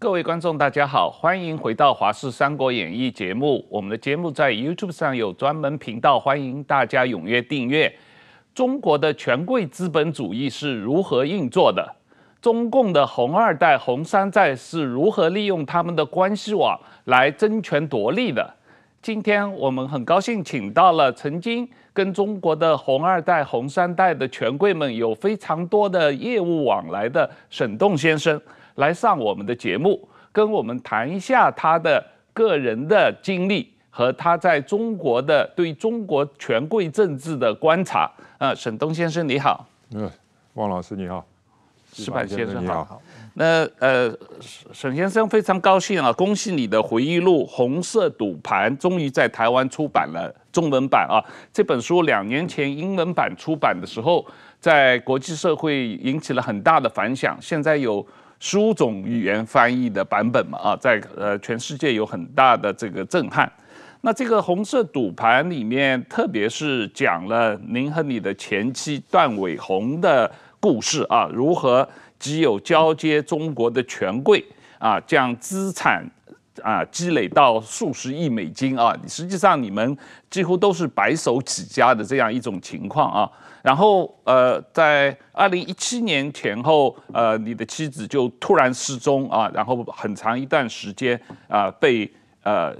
[0.00, 3.62] 各位观众，大家好，欢迎回到《华视三国演义》节目。
[3.68, 7.94] 我们的节目在 YouTube 上有专门频道，欢迎大家踊跃订阅。
[8.54, 11.86] 中国的权贵资本主义是如何运作的？
[12.40, 18.54] 中共的红二代、红三代是如何利用他们的关系网来争权夺利的？
[19.02, 28.40] 今天我们很高兴请到了曾经跟中国的红二代、红三代的权贵们有非常多的业务往来的沈栋先生。
[28.80, 38.10] 来上我们的节目，跟我们谈一下他的个人的经历和他在中国的对中国权贵政治的观察。
[38.38, 39.66] 呃，沈东先生你好。
[39.94, 40.10] 嗯，
[40.54, 41.24] 汪老师你好。
[41.92, 43.02] 石板先生你好。
[43.34, 44.10] 那呃，
[44.72, 51.20] 沈先生非常高兴啊，恭喜你的回忆录《红色赌盘》终于在台湾出版了中文版啊。
[51.52, 54.24] 这本书两年前英文版出版的时候，
[54.58, 58.06] 在国际社会引起了很大的反响，现在有。
[58.40, 63.50] 十五种语言翻译的版本嘛，啊，在呃全世界有很大的这个震撼。
[64.00, 71.86] 那这个红色赌盘里面，特别是讲了您和你的前妻段伟宏的故事啊，如何
[72.18, 74.42] 既有交接中国的权贵
[74.78, 76.02] 啊，将资产
[76.62, 79.94] 啊积累到数十亿美金啊，实际上你们
[80.30, 83.30] 几乎都是白手起家的这样一种情况啊。
[83.62, 92.10] 然后，呃，在二零一七年前后，呃，你的妻子就突然失踪啊，然后很长一段时间啊、被
[92.42, 92.74] 呃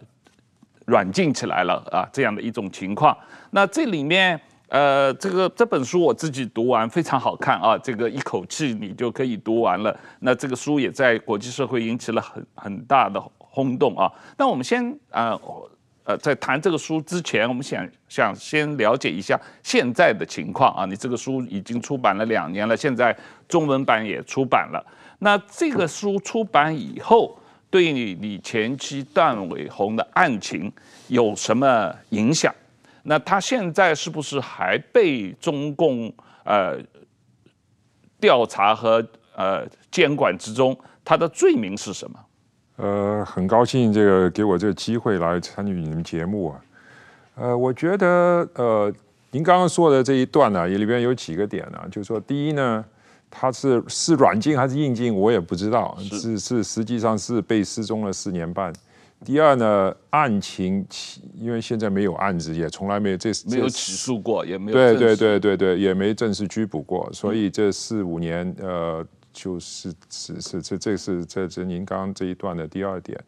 [0.86, 3.14] 软禁起来了啊，这样的一种情况。
[3.50, 9.94] 那这里面，呃，这个这本书我自己读完非常好看啊，这个一口气你就可以读完了。
[10.20, 14.10] 那这个书也在国际社会引起了很很大的轰动啊。
[14.38, 15.38] 那我们先啊。
[16.04, 20.84] 呃，在谈这个书之前，我们想想先了解一下现在的情况啊。
[20.86, 24.84] 你这个书已经出版了两年了，现在中文版也出版了。
[25.18, 27.38] 那这个书出版以后，
[27.68, 30.72] 对你你前妻段伟宏的案情
[31.08, 32.52] 有什么影响？
[33.02, 36.12] 那他现在是不是还被中共
[36.44, 36.78] 呃
[38.18, 40.76] 调查和呃监管之中？
[41.04, 42.18] 他的罪名是什么？
[42.80, 46.60] 呃，很高兴这个给我这个机会来参与你们节目啊。
[47.34, 48.90] 呃，我觉得呃，
[49.32, 52.82] 您刚刚说的这一段呢、啊，里边有几个点呢、啊，就是说，第一呢，
[53.30, 58.72] 他是是软禁还是硬禁，我也不知道，是是实际上是被失踪了四年半。
[59.26, 60.82] 第二呢，案情
[61.34, 69.06] 因为现在没有案子，也从来没有这没有起诉过，也没有对对对对对，也没正式拘捕过，所以这四五年呃。
[69.32, 73.18] 就是是是这这是这这您刚刚这一段的第二点，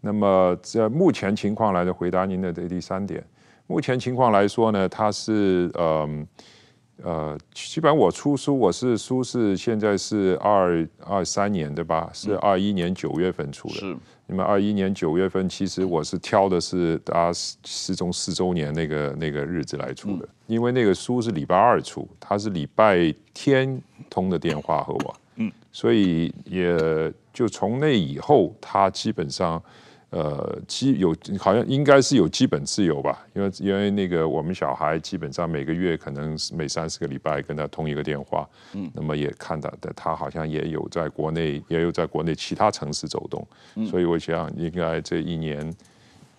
[0.00, 3.24] 那么在目前情况来的回答您的这第三点，
[3.66, 6.26] 目前情况来说呢，它是嗯
[7.02, 12.10] 呃，呃基本上我出书我是书是现在是二二三年对吧？
[12.12, 13.74] 是二一年九月份出的。
[13.74, 13.96] 是。
[14.32, 25.16] 那么二一年九月份，其实我是挑的是他失踪四周年那个那个日子来出的，因为那个书是礼拜二出，他是礼拜天通的电话和我。
[25.70, 29.62] 嗯，所以也就从那以后，他基本上，
[30.10, 45.72] 呃，基有好像应该是有基本自由吧，因为因为那个我们小孩基本上每个月可能每三四个礼拜跟他通一个电话，嗯，那么也看到的他好像也有在国内也有在国内其他城市走动，嗯，所以我想应该这一年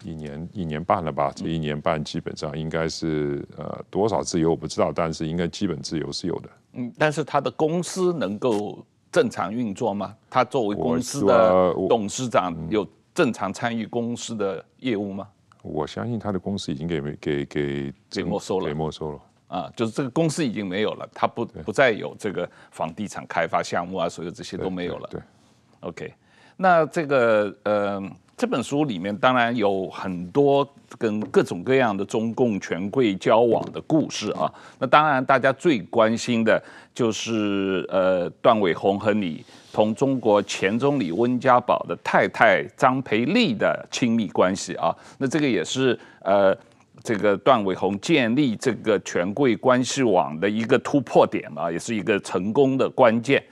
[0.04, 8.86] 一年一年半了吧，这一年半基本上应该是呃多少自由我不知道，但是应该基本自由是有的，嗯，但是他的公司能够。
[9.12, 10.16] 正常运作吗？
[10.30, 15.28] 他作为公司的董事长，有正常参与公司的业务吗？
[15.62, 19.72] 我相信他的公司已经给给给给没收了，给没收了啊！
[19.76, 25.08] 就是这个公司已经没有了，他不不再有这个房地产开发项目啊，所有这些都没有了。
[25.12, 25.24] 对，对
[25.82, 26.14] ，OK，
[26.58, 28.02] 那这个呃。
[28.42, 34.52] 这本书里面当然有很多跟各种各样的中共权贵交往的故事啊。
[34.80, 36.60] 那当然，大家最关心的
[36.92, 44.92] 就是呃段伟宏和你同中国前总理温家宝的太太张培丽的亲密关系啊。
[45.20, 46.58] 那这个也是呃
[47.04, 53.44] 这个段伟宏建立这个权贵关系网的一个突破点啊，也是一个成功的关键。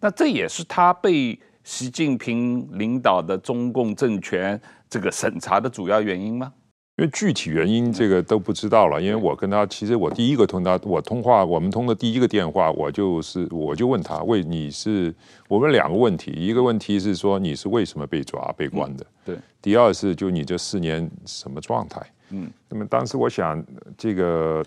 [0.00, 1.40] 那这也是他被。
[1.64, 6.52] 习近平领导的中共政权这个审查的主要原因吗？
[6.96, 9.02] 因为具体原因这个都不知道了。
[9.02, 15.12] 因为我跟他，其实我第一个通他，我通话，我们通的第一个电话，我就是我就问他，为你是，
[15.48, 19.04] 我问两个问题，一个问题是说你是为什么被抓被关的？
[19.04, 19.38] 嗯、对。
[19.60, 22.00] 第二是就你这四年什么状态？
[22.28, 22.48] 嗯。
[22.68, 23.64] 那么当时我想
[23.96, 24.62] 这个。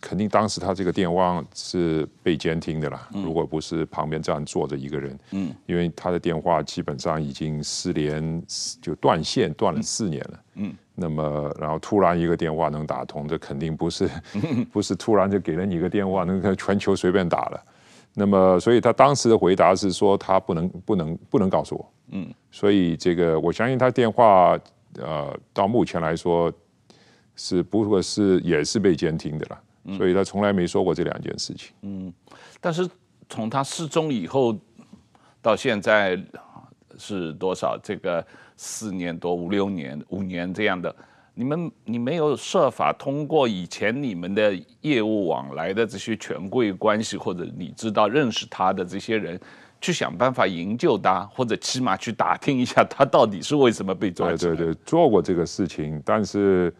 [0.00, 3.08] 肯定当时他这个电话是被监听的啦。
[3.12, 8.42] 如果不是旁边这样坐着一个人，嗯，因为他的电话基本上已经失联，
[8.80, 14.08] 就断线断了四年了，嗯，那么然后突然一个电话能打通，这肯定不是
[14.72, 17.64] 不是突然就给了你一个电话，能全球随便打了。
[18.14, 24.58] 那么所以他当时的回答是说他不能不能不能告诉我，嗯，所以这个我相信他电话
[24.98, 26.52] 呃到目前来说
[27.36, 29.60] 是不过是也是被监听的了。
[29.96, 31.72] 所以他从来没说过这两件事情。
[31.82, 32.12] 嗯，
[32.60, 32.88] 但是
[33.28, 34.54] 从他失踪以后
[35.40, 36.22] 到现在
[36.98, 37.78] 是多少？
[37.82, 38.24] 这个
[38.56, 40.94] 四年多、五六年、五年这样的，
[41.34, 49.40] 你们你没有设法通过以前你们的业务往来的这些权贵关系，或者你知道认识他的这些人，
[49.80, 54.28] 去想办法营救他，或者起码去打听一下他到底是为什么被抓？
[54.28, 56.74] 对对对，做过这个事情，但是。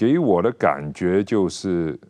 [0.00, 2.00] 给我的感觉就是，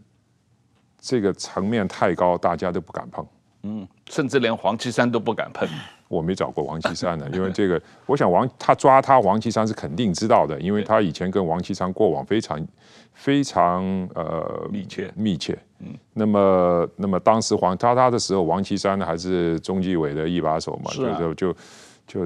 [1.01, 3.27] 这个层面太高，大家都不敢碰。
[3.65, 5.69] 嗯，甚至连王岐山都不敢碰。
[6.07, 12.65] 我没找过王岐山呢， 因为这个，我想王他抓他，王岐山是肯定知道的，因为他以前跟王岐山过往非常
[13.13, 13.85] 非常
[14.15, 15.59] 呃密切密切。
[15.81, 21.35] 嗯，那么那么当时黄抓他的时候，王岐山还是中纪委的一把手嘛，啊、就就。
[21.35, 21.57] 就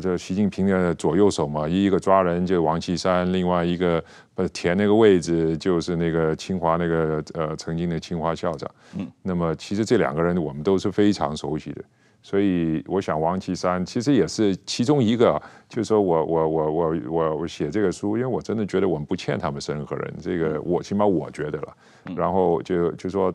[0.00, 4.02] 这习近平的左右手嘛，一个抓人就王岐山，另外一个
[4.34, 8.70] 不填那个位置就是那个清华那个呃曾经的清华校长。
[8.96, 11.84] 嗯，那么其实这两个人我们都是非常熟悉的，
[12.22, 15.40] 所以我想王岐山其实也是其中一个。
[15.68, 21.76] 就是说我我我我我我写这个书，因为我真的觉得我们不欠他们任何人，这个我起码我觉得了。
[22.16, 23.34] 然后就就说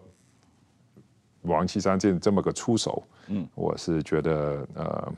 [1.43, 5.13] 王岐山这这么个出手，嗯，我是觉得呃。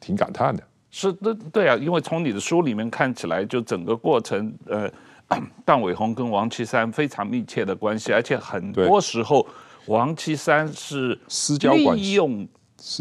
[0.00, 4.90] 挺感叹的，是对，对啊，因为从你的书里面看起来，就整个过程，呃，
[5.64, 9.46] 段伟鸿跟王岐山非常密切的关系，而且很多时候，
[9.86, 11.18] 王岐山是
[11.94, 12.46] 利用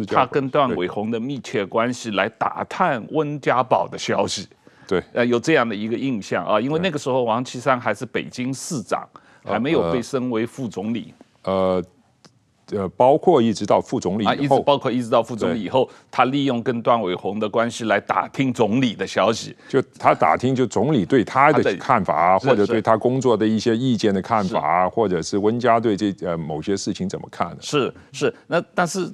[0.07, 4.47] 他跟段伟宏的密切关系来打探温家宝的消息，
[4.87, 9.07] 对，呃，有这样的一个印象啊，因为那个时候王岐山还是北京市长，
[9.43, 11.13] 还没有被升为副总理，
[11.43, 11.83] 呃。
[12.71, 27.61] 呃，包括一直到副总理以后，啊、一直包括一直到副总理以后，他利用跟段伟鸿的关系来打听总理的消息，就他打听就总理对他的看法，或者对他工作的一些意见的看法，或者是温家对这呃某些事情怎么看的？
[27.61, 29.11] 是是，那但是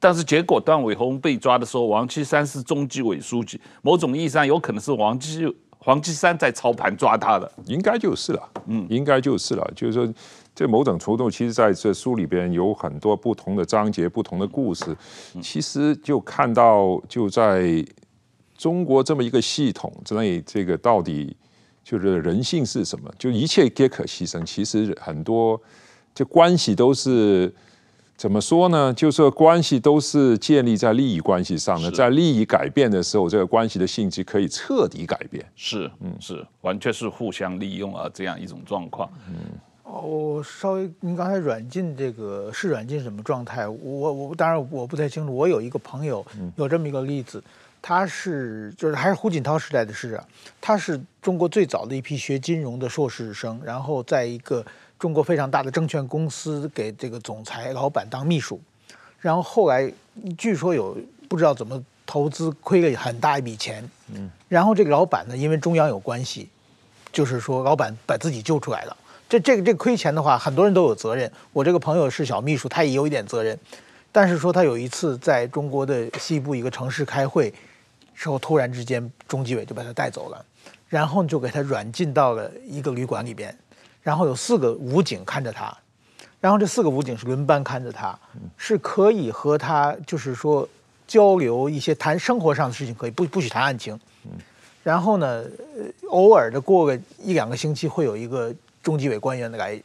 [0.00, 5.46] 但是结果段伟鸿被抓的时候，王岐山是中纪委书记，某种意义上有可能是王岐
[5.84, 10.14] 王岐山在操盘抓他的，应该就是了，嗯，应该就是了，就是说。
[10.58, 14.86] 这某种程度，其实在这书里边有很多不同的章节、不同的故事。
[15.40, 17.86] 其实就看到，就在
[18.56, 21.36] 中国这么一个系统之内，这个到底
[21.84, 23.08] 就是人性是什么？
[23.16, 24.44] 就一切皆可牺牲。
[24.44, 25.62] 其实很多
[26.12, 27.54] 这关系都是
[28.16, 28.92] 怎么说呢？
[28.92, 35.46] 就是说关系都是建立在利益关系上的，在利益改变的时候，这个关系的性质可以彻底改变。
[35.54, 39.08] 是，嗯，是，完全是互相利用啊，这样一种状况。
[39.28, 39.36] 嗯。
[39.90, 43.66] 哦，我稍微，您刚才软禁这个是软禁什么状态？
[43.66, 45.34] 我我当然我不太清楚。
[45.34, 46.24] 我有一个朋友
[46.56, 47.42] 有这么一个例子，
[47.80, 50.28] 他是就是还是胡锦涛时代的事啊。
[50.60, 54.62] 他是中国最早的一批学金融的硕士生，然后在一个
[54.98, 58.60] 中国非常大的证券公司给这个总裁老板当秘书，
[59.18, 59.90] 然后后来
[60.36, 60.98] 据说有
[61.30, 63.82] 不知道怎么投资亏了很大一笔钱，
[64.14, 66.50] 嗯，然后这个老板呢，因为中央有关系，
[67.10, 68.94] 就是说老板把自己救出来了。
[69.28, 71.30] 这这个这个亏钱的话，很多人都有责任。
[71.52, 73.58] 我这个朋友是小秘书，他也有一点责任。
[74.10, 77.52] 但是说他有一次在中国的西部一个城市开会，
[78.14, 80.42] 之后突然之间中纪委就把他带走了，
[80.88, 83.54] 然后就给他软禁到了一个旅馆里边，
[84.02, 85.76] 然后有四个武警看着他，
[86.40, 88.18] 然后这四个武警是轮班看着他，
[88.56, 90.66] 是可以和他就是说
[91.06, 94.00] 交流一些谈生活上的事情，可以不不许谈案情。
[94.82, 95.44] 然后呢，
[96.08, 98.54] 偶尔的过个一两个星期会有一个。
[98.88, 99.78] 中纪委官员来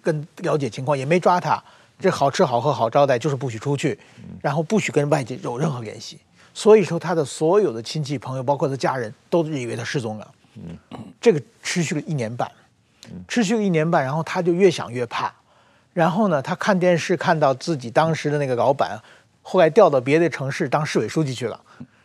[0.00, 1.60] 跟了解情况，也没抓他。
[1.98, 3.98] 这好吃好喝好招待，就是不许出去，
[4.40, 6.20] 然后不许跟外界有任何联系。
[6.54, 10.32] 所以说，他的所有的亲戚朋友，包括他家人都以为他失踪了。
[10.54, 10.78] 嗯
[11.20, 12.48] 这个持续了一年半，
[13.26, 15.34] 持续了一年半，然后他就越想越怕。
[15.92, 19.00] 然后呢，他看电视看到自己当时的那个老板，
[19.42, 21.58] 后来调到别的城市当市委书记去了，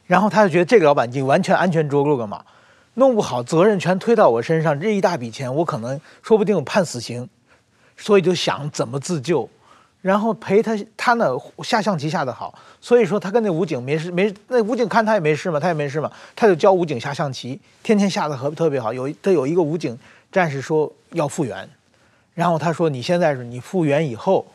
[0.08, 2.44] 然后他就觉得这个老板已经完全安全着陆了嘛。
[2.96, 7.28] 弄不好责任全推到我身上，这一大笔钱我可能说不定判死刑，
[7.98, 9.50] 所以就想怎么自救，
[10.02, 11.28] 然后陪他他呢
[11.64, 18.92] 下象棋下得好，所以说他跟那武警没事没那武警看他也没事嘛，他也没事嘛，他就教武警下象棋，天天下得特特别好。
[18.92, 19.98] 有他有一个武警
[20.32, 21.70] 战士说要复员，
[22.34, 24.46] 然后他说：“你现在是你复原以后，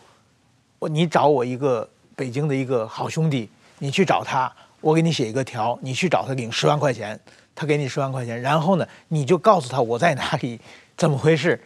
[0.79, 7.19] 我你找我一个北京的一个好兄弟，你去找他，我给你写一个条，你去找他领十万块钱，
[7.57, 10.61] 他给你十万块钱，然后呢，你就告诉他我在哪里，
[10.97, 11.61] 怎么回事，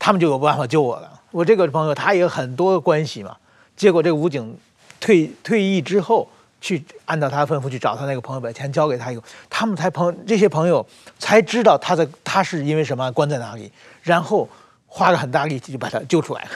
[0.00, 1.20] 他们就有办法救我了。
[1.30, 3.36] 我这个朋友他也有很多关系嘛，
[3.76, 4.58] 结果这个武警
[4.98, 6.28] 退退役之后。”
[6.58, 10.84] 去按照他的吩咐去找他那个朋友，把钱交给他以后，他们才朋这些朋友
[11.18, 13.70] 才知道他的他是因为什么关在哪里，
[14.02, 14.48] 然后
[14.86, 16.50] 花了很大力气就把他救出来了。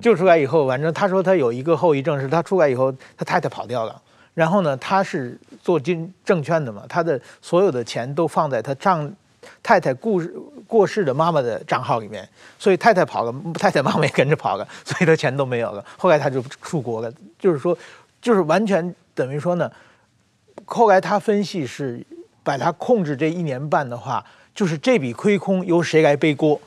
[0.00, 4.00] 救出来以后，反正他说他有一个后遗症是，他出来以后他太太跑掉了。
[4.32, 9.10] 然后呢，他是做金证券的嘛，他的所有的钱都放在他丈
[9.62, 10.20] 太太故
[10.66, 12.28] 过世的妈妈的账号里面，
[12.58, 15.84] 所以太太跑了，太太妈妈也跟着跑了，所以他钱都没有了。
[15.96, 17.76] 后来他就出国了，就是说，
[18.20, 18.94] 就是完全。
[19.14, 19.70] 等于说呢，
[20.64, 22.02] 后来他分析是
[22.42, 26.58] 把他控制这一年半的话，就是这笔亏空由谁来背锅？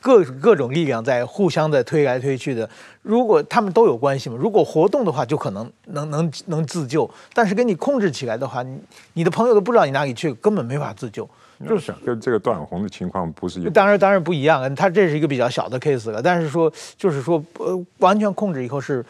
[0.00, 2.68] 各各种力量在互相的推来推去的。
[3.02, 7.10] 如果他们都有关系嘛，如果活动的话，就可能能能能自救。
[7.32, 8.78] 但是给你控制起来的话，你
[9.14, 11.28] 你的朋友都不知道你哪里去，根本没法自救。
[11.68, 13.72] 就是跟这个段永红的情况不是一样。
[13.72, 16.22] 当然当然不一样，他这是一个比较小的 case 了。
[16.22, 19.04] 但是说就是说呃，完全控制以后是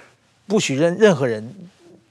[0.47, 1.55] 不许任任何人。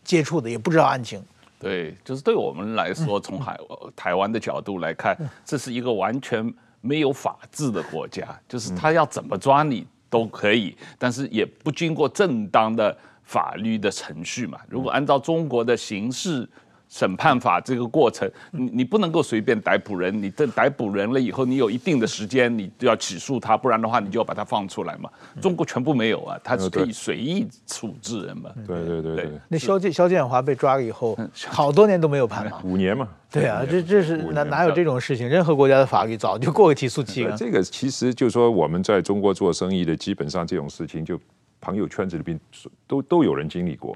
[0.01, 1.23] 接触的也不知道案情，
[1.59, 3.55] 对，就是对我们来说，从海
[3.95, 6.51] 台湾的角度来看，这是一个完全
[6.81, 14.59] 没有法治的国家，就是他要怎么抓你都可以，但是也不经过正当的法律的程序嘛。
[14.67, 16.47] 如果按照中国的刑事。
[16.89, 25.09] 审判法这个过程，你你不能够随便逮捕人，你这逮捕人了以后，你有一定的时间，你就要起诉他，不然的话，你就要把他放出来嘛。
[25.39, 28.49] 中国全部没有啊，他是可以随意处置人嘛。
[28.67, 29.31] 对对对对。
[29.47, 31.17] 那肖建肖建华被抓了以后，
[31.47, 32.59] 好多年都没有判嘛。
[32.65, 33.07] 五年嘛。
[33.31, 35.29] 对啊，这这是哪哪有这种事情？
[35.29, 37.37] 任何国家的法律早就过个起诉期了。
[37.37, 41.19] 这个其实就是说，我们在中国做生意的，基本上这种事情，就
[41.61, 42.39] 朋友圈子里边
[42.87, 43.95] 都都有人经历过。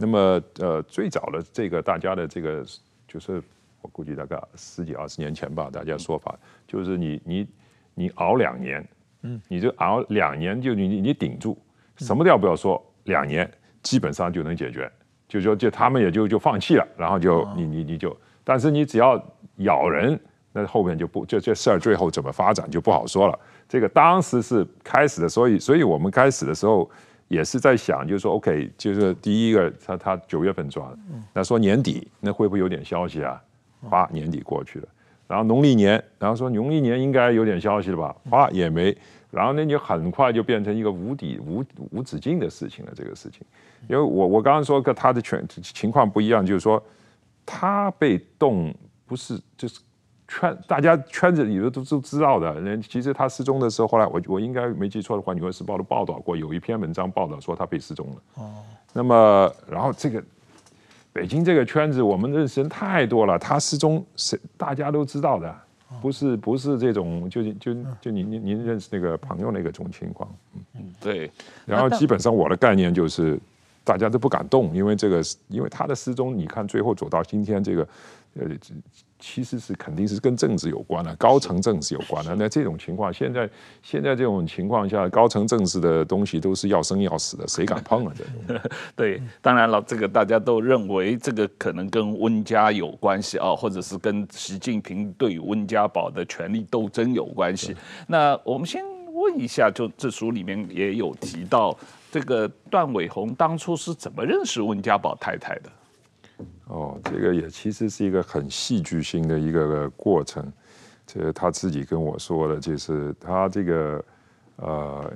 [0.00, 2.64] 那么呃，最早的这个大家的这个。
[3.12, 3.42] 就是
[3.82, 6.32] 我估计大概十几二十年前吧，大家说法
[6.64, 7.48] 就是你你
[7.92, 8.88] 你熬两年，
[9.22, 11.58] 嗯，你就熬两年就你你你顶住，
[11.96, 13.50] 什么都要不要说，两年
[13.82, 14.88] 基本上就能解决，
[15.26, 19.20] 就说就他们也就就放弃了，然后就你你你就，但是你只要
[19.56, 20.16] 咬人，
[20.52, 23.36] 那后面就不这这事儿最后怎么发展就不好说了。
[23.68, 26.88] 这个当时是开始的，所以所以我们开始的时候。
[27.30, 30.98] 也是在想，就是说，OK，就是第一个，他他九月份抓的，
[31.32, 33.40] 那说年底，那会不会有点消息啊？
[33.88, 34.88] 哇，年底过去了，
[35.28, 38.16] 然后农历年，然后说农历年应该有点消息了吧？
[38.30, 38.96] 哇，也没，
[39.30, 42.92] 然后那就很快就变成一个无底无无止境的事情了。
[42.96, 43.42] 这个事情，
[43.88, 46.82] 因为我我刚刚说跟他的全情况不一样，就是说
[47.46, 48.74] 他被动
[49.06, 49.80] 不是就是。
[50.30, 58.16] 圈大家圈子里的都都知道的，人其实他失踪的时候，后来我我应该没记错的话，《纽约时报》都报道过，有一篇文章报道说他被失踪了。
[58.36, 58.54] 哦，
[58.92, 60.22] 那么然后这个
[61.12, 65.52] 北京这个圈子，我们认识人太多了，他失踪是大家都知道的，
[66.00, 70.32] 不是不是这种就就就您您您认识那个朋友那个种情况，
[70.76, 71.28] 嗯，对。
[71.66, 73.36] 然后基本上我的概念就是
[73.82, 77.82] 大家都不敢动，因为这个因为他的失踪，你看最后走到今天这个
[78.34, 78.46] 呃。
[79.20, 82.34] 其实是肯定是跟政治有关的，高层政治有关的。
[82.34, 83.48] 那这种情况，现在
[83.82, 88.12] 现在这种情况下，高层政治的东西都是要生要死的，谁敢碰啊？
[88.16, 88.60] 这
[88.96, 97.76] 对，当然了，这个大家都认为这个可能跟温家有关系啊，或者是跟习近平对温家宝的权力斗争有关系。
[98.06, 101.76] 那我们先问一下，就这书里面也有提到，
[102.10, 105.70] 这个段伟宏当初是怎么认识温家宝太太的？
[106.66, 110.52] 哦，这个也其实是一个很戏剧性的一个过程。
[111.06, 114.04] 这个他自己跟我说的，就是他这个
[114.56, 115.12] 呃，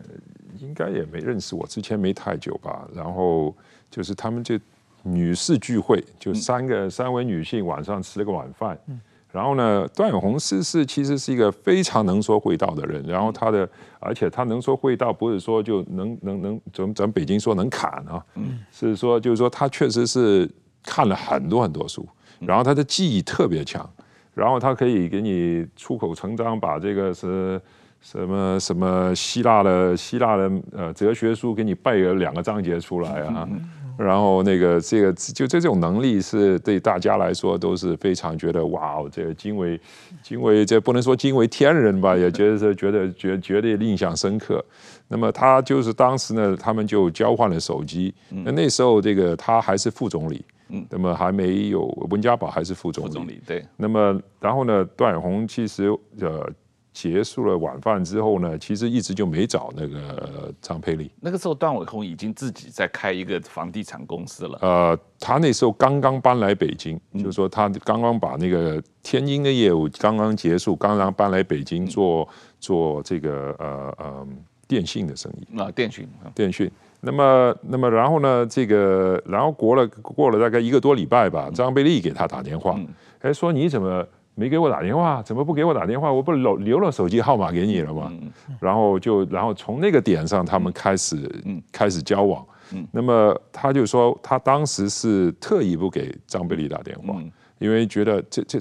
[0.59, 2.89] 应该也没认识我之前没太久吧。
[2.93, 3.55] 然后
[3.89, 4.59] 就是他们这
[5.05, 8.77] 女士聚会，就三个三位女性晚上吃了个晚饭。
[8.89, 9.01] 嗯
[9.31, 13.05] 然后呢，段永红是是其实是一个非常能说会道的人。
[13.05, 20.51] 然后他的，而且他能说会道，不是说就能能能咱咱北京说能侃啊，嗯是说就是说他确实是。
[20.85, 22.07] 看了很多很多书，
[22.41, 23.89] 然后他的记忆特别强，
[24.35, 27.61] 然后他可以给你出口成章，把这个是
[28.01, 33.49] 什么什么希腊的希腊的呃哲学书给你背了两个章节出来啊，
[33.97, 39.81] 然后那个这个就这种能力是对大家来说都是非常觉得哇哦，这个惊为
[40.23, 44.63] 惊为这不能说惊为天人吧， 也觉得是觉得绝绝对印象深刻。
[45.09, 50.45] 那么他就是当时呢，他们就交换了手机，那那时候这个他还是副总理。
[50.69, 53.65] 嗯，那么还没有温家宝还是副总理，总理对。
[53.77, 55.89] 那么然后呢，段永红其实
[56.21, 56.51] 呃
[56.93, 61.11] 结束了晚饭之后呢，其实一直就没找那个张佩丽。
[61.21, 64.59] 那个时候段伟宏已经自己在开一个房地产公司了。
[64.63, 72.29] 呃，他那时候刚刚搬来北京，嗯、就是说他刚刚把那个天津的业务刚刚结束，刚刚搬来北京做、嗯、
[72.61, 74.29] 做这个呃呃
[74.69, 75.59] 电信的生意。
[75.59, 76.71] 啊，电讯，电讯。
[77.05, 82.73] 那么那么然后呢，这个然后过了过了大概一个多礼拜吧，张贝利给他打电话，
[83.21, 84.07] 哎、嗯，说你怎么？
[84.37, 86.13] 没给我打电话，怎么不给我打电话？
[86.13, 88.11] 我不留留了手机号码给你了吗？
[88.11, 92.45] 嗯、然后就，然后从那个点上，他们开始、嗯、开始交往。
[92.73, 97.31] 嗯、那么他就说，他当时是特意不给张贝利打电话，嗯、
[97.61, 98.61] 因为觉得这这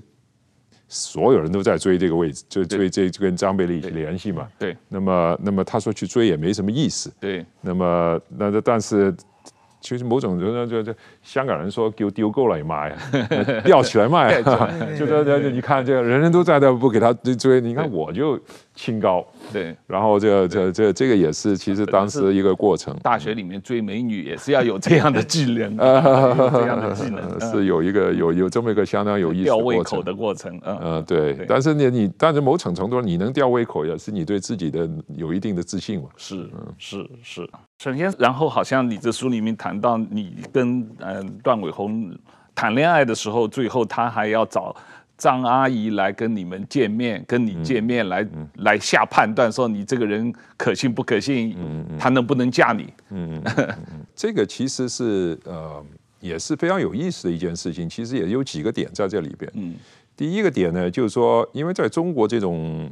[0.93, 4.47] 所有人都在追这个位置，就追这跟张贝利联系嘛。
[4.59, 4.77] 对。
[4.87, 7.11] 那么，那么他说去追也没什么意思。
[7.19, 7.45] 对。
[7.61, 9.13] 那么，那但是。
[9.85, 12.95] 其实某种就就就香港人说丢丢够了也卖，
[13.65, 14.41] 吊起来卖，
[14.97, 18.39] 就这这你看这个人人都在那不给他追，你看我就
[18.75, 19.25] 清高。
[19.51, 22.95] 对，然后这这这这个也是其实当时一个过程。
[23.03, 30.59] 大学里面追美女也是要有这样的技能， 这样的技能是有一个有有这么一个相当有意思吊胃口的过程。
[30.65, 36.09] 嗯对，但是你你但是某种程度你能吊胃口也是你对自己的有一定的自信嘛。
[36.17, 37.49] 是是是。
[37.79, 42.17] 首先，然后好像你这书里面谈到你跟呃段伟宏
[42.55, 44.73] 谈恋爱的时候，最后他还要找
[45.23, 51.55] 张阿姨来跟你们见面，跟你见面来、嗯、来下判断，说你这个人可信不可信，
[51.97, 52.93] 他能不能嫁你？
[53.11, 55.81] 嗯，嗯嗯 这个其实是呃
[56.19, 59.49] 也是非常有意思的一件事情，其实也有几个点在这里边。
[59.53, 59.75] 嗯，
[60.17, 62.91] 第一个点呢，就是说，因为在中国这种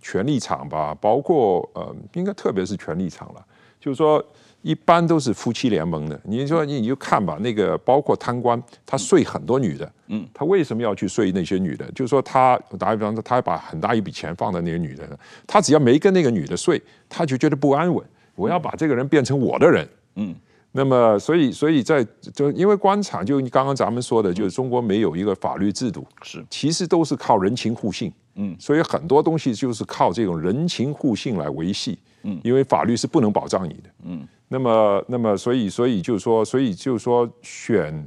[0.00, 3.44] 权力场吧，包括呃，应该特别是权力场了。
[3.80, 4.24] 就是说，
[4.62, 6.20] 一般都是夫妻联盟的。
[6.24, 9.92] 你说，你你就看吧，那个包括贪官，他睡很多女的。
[10.08, 11.90] 嗯，他为什么要去睡那些女的？
[11.92, 15.08] 就是说，他打比方说，他把很大一笔钱放在那个女的，
[15.46, 18.04] 他只要没跟那个女的睡，他就觉得不安稳。
[18.34, 19.88] 我要把这个人变成我的人。
[20.16, 20.34] 嗯，
[20.72, 28.12] 那么，所以，所以在就因为官场，就刚刚咱们说的，就是中国没有一个法律制度，是其实都是靠人情互信。
[28.34, 31.98] 嗯，所以很多东西就是靠这种人情互信来维系。
[32.22, 33.90] 嗯，因为法律是不能保障你的。
[34.04, 38.04] 嗯，那么，那么，所以，所以就是说，所以就是说，选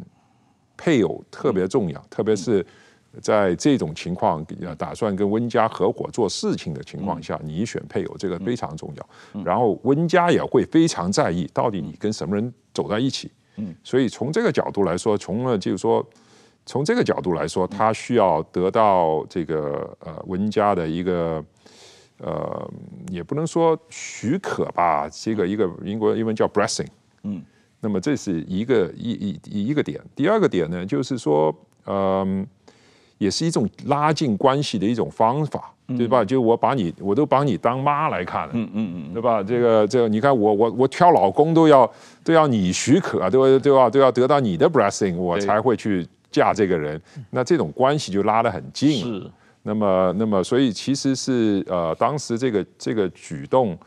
[0.75, 2.65] 配偶特别重要，特别是
[3.21, 4.45] 在这种情况，
[4.77, 9.41] 打算跟温家合伙做事情的情况下，你选配偶这个非常重要。
[9.41, 13.31] 然后温家也会非常在意，到底你跟什么人走在一起。
[13.55, 16.05] 嗯，所以从这个角度来说，从了就是说，
[16.65, 21.41] 从这个角度来说，他需要得到这个呃温家的一个。
[22.25, 22.71] 呃，
[23.09, 26.87] 也不能说许可吧，这个一个英国英文叫 blessing，
[27.23, 27.43] 嗯，
[27.81, 29.99] 那么这是一个一一一个点。
[30.15, 31.53] 第二个点呢，就是说，
[31.85, 32.47] 嗯，
[33.17, 36.23] 也是一种拉近关系的一种方法，对吧？
[36.23, 39.43] 就我把你，我都把你当妈来看，嗯嗯嗯，对吧？
[39.43, 41.91] 这个这个，你看我我我挑老公都要
[42.23, 47.01] 都要你许可，都都要都要得到你的 blessing，我才会去嫁这个人。
[47.31, 49.03] 那这种关系就拉得很近。
[49.03, 49.29] 是。
[49.65, 53.77] 那么，那么，所以其实是呃，当时这个这个举动，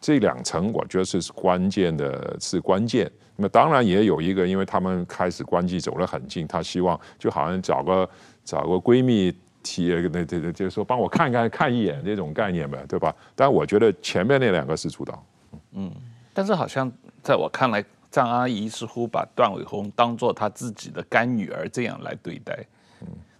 [0.00, 3.10] 这两层我觉得是关键的，是关键。
[3.36, 8.08] 那么当然也有一个，因为他们开始关系走得很近，他希望就好像找个
[8.44, 13.12] 找个闺蜜提那那那，就是说帮我看看看一眼这种概念呗，对吧？
[13.34, 15.26] 但我觉得前面那两个是主导。
[15.72, 15.92] 嗯，
[16.32, 16.90] 但是好像
[17.24, 22.64] 在我看来，张阿姨似乎把段伟宏当做她自己的干女儿这样来对待。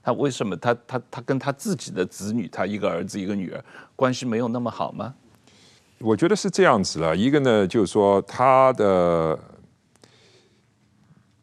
[0.04, 3.64] 他为什么他他他跟他自己的子女，他一个儿子一个女儿，
[3.96, 5.14] 关系没有那么好吗？
[5.98, 7.16] 我觉得是这样子了。
[7.16, 9.38] 一个呢，就是说他的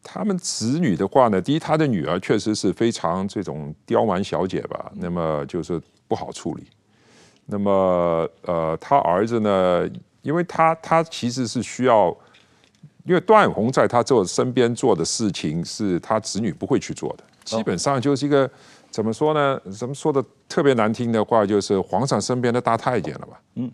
[0.00, 6.64] 他们子女的话呢，第一，他的女儿确实是非常这种刁蛮小姐吧，那么就是不好处理。
[7.46, 9.90] 那么呃，他儿子呢，
[10.22, 12.16] 因为他他其实是需要，
[13.04, 17.24] 因为段永红在他做身边做的事情，是他子女不会去做的。
[17.44, 18.50] 基本上就是一个
[18.90, 19.60] 怎么说呢？
[19.70, 23.40] 怎么说的特别难听的话，就是皇上身边的大太监了吧？
[23.54, 23.70] 嗯，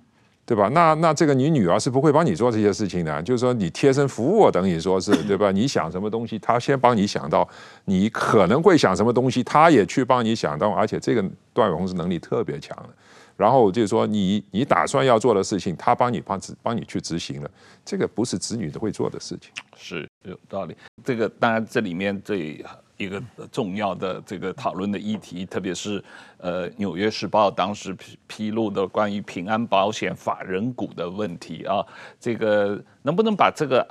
[0.47, 0.69] 对吧？
[0.69, 5.51] 那那这个你女儿是不会帮你做这些事情的，就是说你贴身服务，等于说是对吧？
[5.51, 7.47] 你想什么东西，他先帮你想到，
[7.85, 12.89] 你可能会想什么东西，他也去帮你想到，而且这个段永红是能力特别强的。
[13.37, 17.51] 然后就是说你你打算要做的事情，他帮你帮执帮你去执行了，
[17.85, 19.51] 这个不是子女都会做的事情。
[19.77, 20.77] 是有道理。
[21.05, 22.65] 这个当然这里面最。
[22.99, 26.03] 一个重要的这个讨论的议题，特别是
[26.37, 31.85] 呃《纽约时报》当时披露的关于平安保险法人股的问题啊，
[32.21, 33.87] 这个能不能把这个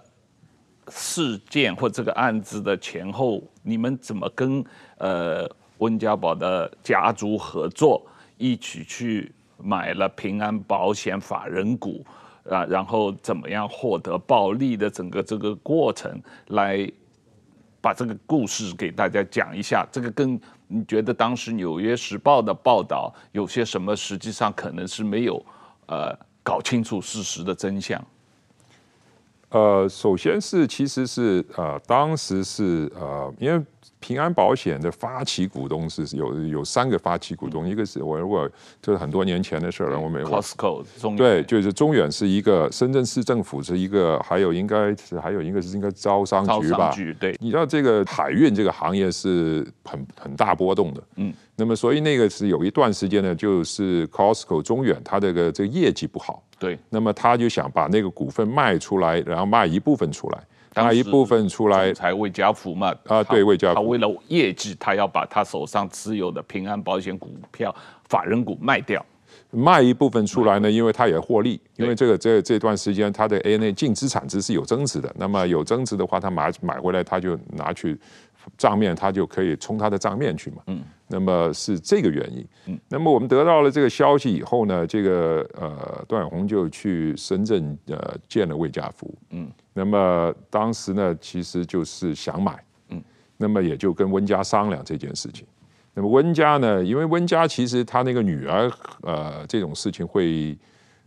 [0.89, 4.63] 事件或这个案子的前后，你们怎么跟
[4.97, 8.05] 呃温家宝的家族合作，
[8.37, 12.05] 一起去买了平安保险法人股
[12.49, 16.89] 啊，然后怎么样获得暴利的整个这个过程，来
[17.81, 19.85] 把这个故事给大家讲一下。
[19.91, 25.45] 这个跟你觉得当时《纽约时报》的报道有些什么，实际上可能是没有
[25.87, 28.03] 呃搞清楚事实的真相。
[29.49, 33.63] 呃，首先是其实是呃，当时是呃，因为。
[33.99, 38.49] 平安保险的发起股东是有有三个发起股东，一个是我如果
[38.81, 40.27] 就是很多年前的事了，我没有。
[40.29, 46.91] Costco 中对，就是中远是一个深圳市政府是一个，还有应该是还有一个是应该招商局吧？
[46.91, 60.43] 局对，你知道这个海运这个行业是很很大波动的，嗯，那么所以那个是有一段时间呢，就是 Costco 中远它这个这个业绩不好，对，那么他就想把那个股份卖出来，然后卖一部分出来。
[60.83, 67.75] 拿一部分出来，才魏家福嘛啊，对，魏家福，他为了业绩，他要把他手上持有的平安保险股票
[68.07, 69.03] 法人股卖掉，
[69.51, 77.99] 卖一部分出来呢，因为他也获利，因为这个这这段时间他的 ANA 净资产值是有增值的，那么有增值的话，他买买回来他就拿去
[78.57, 89.51] 账面，他就可以冲他的账面去嘛，嗯，那么是这个原因，嗯，那么我们得到了这个消息以后呢，这个呃段永红就去深圳呃见了魏家福，嗯。
[89.77, 92.99] 那么当时呢，其实就是想买，嗯，
[93.37, 95.45] 那么也就跟温家商量这件事情。
[95.93, 98.71] 那么温家呢，因为温家其实他那个女儿，
[99.03, 100.57] 呃，这种事情会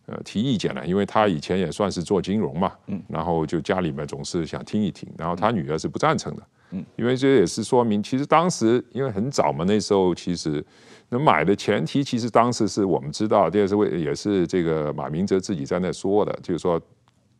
[0.06, 10.64] 呃提意见了，因为他以前也算是做金融嘛，嗯，然后就家里面总是想听一听，然后他女儿是不赞成的，嗯，因为这也是说明，其实当时因为很早嘛，那时候其实
[11.08, 16.80] 那买的前提，其实当时是我们知道，这是为也是这个马明哲自己在那说的，就是说。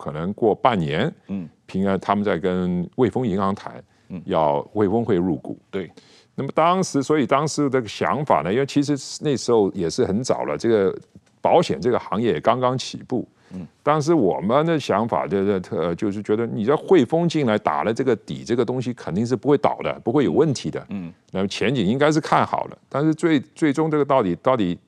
[0.00, 5.90] 可能过半年，嗯，平安他们在跟汇丰银行谈，嗯，要汇丰会入股，对。
[6.34, 10.98] 那么当时，所以当时这个想法呢，因为其实那时候也是很早了，这个
[11.42, 13.66] 保险这个行业也刚刚起步，嗯。
[13.82, 21.12] 当时我们的想法就是特，就是觉得你这汇丰进来打了这个底，这个东西肯定是不会倒的，不会有问题的，嗯。
[21.30, 24.78] 那么前景应该是看好了，但是最最终这个到底到底。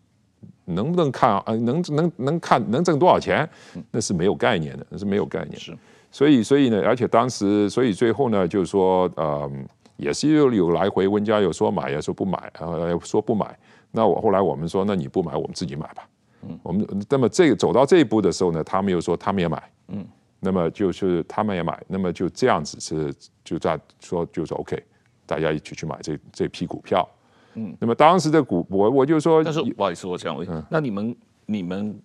[0.75, 1.45] 能不能看啊？
[1.55, 3.49] 能能能看能挣多少钱？
[3.91, 5.59] 那是没有概念的，那是没有概念。
[5.59, 5.77] 是，
[6.11, 9.51] 所以所以呢，而且当时，所以最后呢，就是说，呃，
[9.97, 13.59] 也是有有来回，温家有说买，也说不买，呃，说不买。
[13.91, 16.09] 那我后来我们说，那你不买，我们自己买吧。
[16.43, 19.63] 嗯，我们那么这个走到这一步的时候呢，他们又说他们也买。
[19.89, 20.05] 嗯，
[20.41, 24.83] 那么就是他们也买，那么就这样子是就在说就是说 OK，
[25.25, 27.09] 大家一起去买这这批股票。
[27.55, 32.01] 嗯，那么当时的股，我我就说，但是不好意思，我想问，嗯、那你们、你们、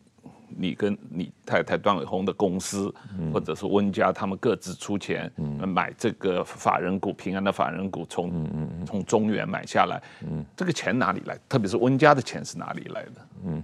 [0.50, 8.30] 你跟你太太段伟鸿的公司，嗯、或者是温家，他们各自出钱，嗯、买这个法人股，平安的法人股，从
[8.86, 11.38] 从、嗯、中原买下来，嗯，这个钱哪里来？
[11.48, 13.28] 特别是温家的钱是哪里来的？
[13.46, 13.64] 嗯，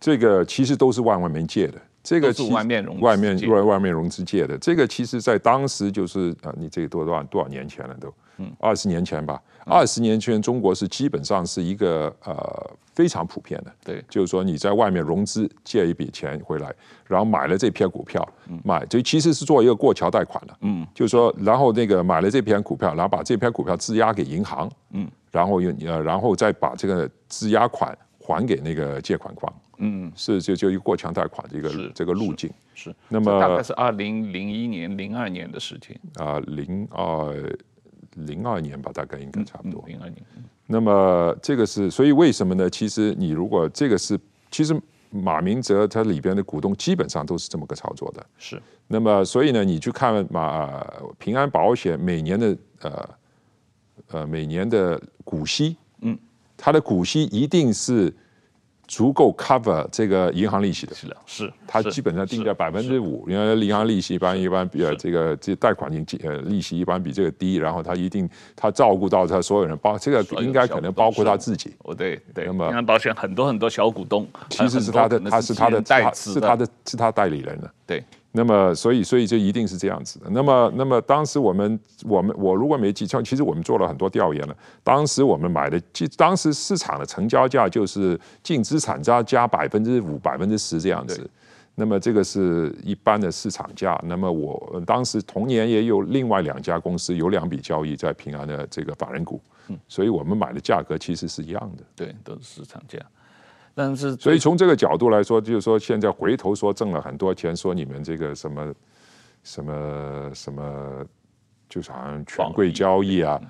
[0.00, 8.12] 这个其实都是万万没借的，这个是外面融外面外外面融资借的，这个其实在当时就是啊，你这个多多少多少年前了都。
[8.40, 16.72] 嗯，二十年前吧，二十年前中国是基本上是一个呃非常普遍的，对，就是说你在外面融资借一笔钱回来，
[17.08, 18.26] 然后买了这批股票，
[18.62, 37.56] 买就其实是做一个过桥贷款的，嗯，就是说然后那个买了这批股票，然后把这批股票质押给银行，嗯，然后用呃然后再把这个质押款还给那个借款方，嗯，是就就一个过桥贷款这个这个路径是，那么大概是二零零一年零二年的事情啊，零二。
[38.26, 39.84] 零二年吧，大概应该差不多。
[39.86, 40.20] 零二年。
[40.66, 42.68] 那么这个是，所以为什么呢？
[42.68, 44.18] 其实你如果这个是，
[44.50, 44.76] 其实
[45.10, 48.26] 马明哲他里边的股东基本上都是这么个操作的。
[48.36, 48.60] 是。
[48.88, 50.84] 那么所以呢，你去看马
[51.20, 53.08] 平安保险每年的呃
[54.08, 56.18] 呃每年的股息，嗯，
[56.58, 58.12] 它的股息一定是。
[58.90, 71.76] 足够 cover 这个银行利息的，是的，是它基本上定在百分之五，因为银行利息一般一般比呃这个这贷款利呃利息一般比这个低，然后他一定他照顾到他所有人，包这个应该可能包括他自己。
[71.84, 72.46] 哦，对对。
[72.46, 77.70] 那么银行保险很多很多小股东，其实是他的，他是他的代是他的是他代理人了。
[77.86, 78.02] 对。
[78.38, 80.26] 那么，所以，所以就一定是这样子的。
[80.30, 84.56] 那么，那么当时我们，我们，我如果没记错，其实我们做了很多调研了。
[84.84, 91.28] 当时我们买的，即当时市场的成交价就是净资产加加百分之五、百分之十这样子。
[91.74, 94.00] 那么这个是一般的市场价。
[94.04, 99.40] 那么我当时同年也有另外两家公司有两笔交易在平安的这个法人股，
[99.88, 101.82] 所以我们买的价格其实是一样的。
[101.96, 102.98] 对，都是市场价。
[103.78, 108.74] 但是，所以从这个角度来说，就是说现在回头说挣了很多钱，说你们这个什么
[109.44, 111.06] 什么什么，
[111.68, 113.40] 就是好像权贵交易啊，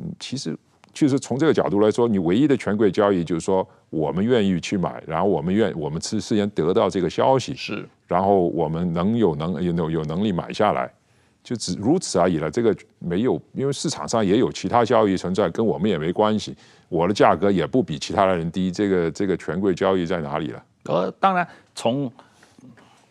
[0.00, 0.56] 嗯，其实
[0.94, 10.90] 其实从这个角度来说，你唯一的权贵交易就是说，我们愿意去买，然后我们愿我们事事先得到这个消息，是，然后我们能有能有有能力买下来，
[11.44, 12.50] 就只如此而已了。
[12.50, 16.56] 这个没有，因为市场上也有其他交易存在，跟我们也没关系。
[16.88, 20.64] 我的价格也不比其他的人低，这个这个权贵交易在哪里了？
[20.84, 22.10] 呃，当然从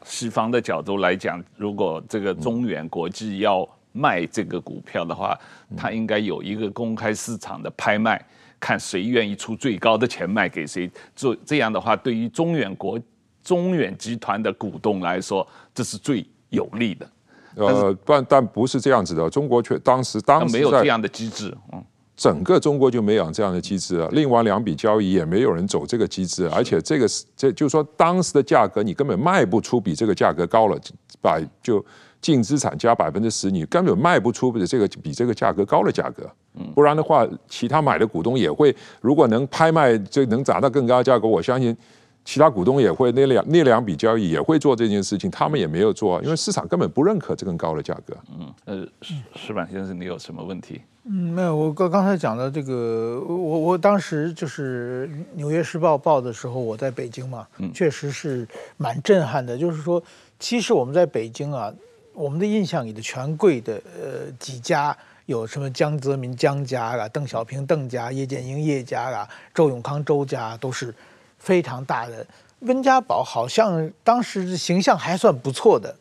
[0.04, 5.38] 西方的角度来讲，如果这个中原国际要卖这个股票的话，
[5.78, 8.24] 它应该有一个公开市场的拍卖，
[8.60, 10.89] 看谁愿意出最高的钱卖给谁。
[11.15, 13.00] 做这样的话，对于中远国、
[13.43, 17.08] 中远集团的股东来说，这是最有利的。
[17.56, 21.84] 呃，但但不是这样子的，中国却当时当时没有这样的机制，嗯。
[22.16, 30.80] 整个中国就没有这样的机制啊，另外两笔交易也没有人走这个机制，而且这个是这就是说当时的价格你根本卖不出比这个价格高了
[31.20, 31.84] 百就
[32.22, 36.30] 净资产加百分之十，你根本卖不出比这个比这个价格高的价格，
[36.76, 41.76] 不然的话，其他买的股东也会，如果能拍卖就能砸到更高的价格，我相信。
[42.25, 48.15] 其他股东也会那两那两笔交易也会做这件事情，他们也没有做，因为市场根本不认可这更高的价格。
[48.39, 50.81] 嗯，呃，矢矢板先生，你有什么问题？
[51.03, 59.57] 嗯，没有，我刚刚才讲的这个，我我当时就是《纽约时报》报的时候，我在北京嘛，确实是蛮震撼的。
[59.57, 60.01] 就是说，
[60.39, 61.73] 其实我们在北京啊，
[62.13, 70.95] 我们的印象里的权贵的呃几家，有什么江泽民江家啊，邓小平邓家，叶剑英叶家啊，周永康周家都是。
[71.43, 72.25] 非常大的。
[72.62, 75.93] 温家宝好像当时形象还算不错的，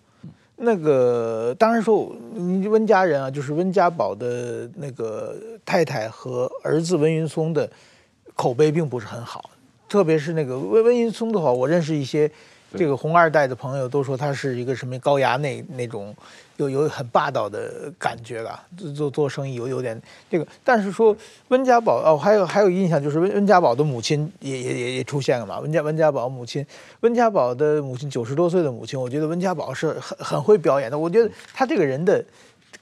[0.57, 2.14] 那个当然说
[2.70, 7.68] 温家人啊，就是温家宝的那个太太和儿子温云松的
[8.37, 9.50] 口碑并不是很好，
[9.88, 12.31] 特别是那个温温云松的话，我认识一些
[12.76, 16.14] 这个红二代的朋友都说他是一个什么高衙内那种。
[16.68, 18.61] 有有很霸道的感觉了，
[18.94, 21.16] 做做生意有有点这个，但是说
[21.48, 26.64] 温家宝哦，还有还有印象就是温温家宝的母亲也也也也出现了嘛，温家温家宝母亲，
[27.01, 32.25] 温家宝的母亲九十多岁的母亲，我觉得温家宝是很很会表演的，我觉得他这个人的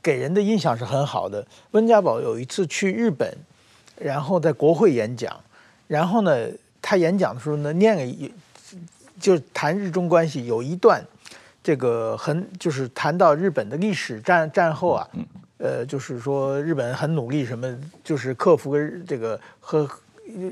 [0.03, 1.47] 给人的印象是很好的。
[1.73, 3.33] 温家宝有一次去日本，
[3.99, 5.39] 然后在国会演讲，
[5.87, 6.49] 然后呢，
[6.81, 8.33] 他演讲的时候呢，念了一
[9.21, 11.05] 就谈日中关系有一段。
[11.63, 15.07] 这个很就是谈到日本的历史战战后啊，
[15.59, 18.75] 呃，就是说日本很努力什么，就是克服
[19.07, 19.89] 这个和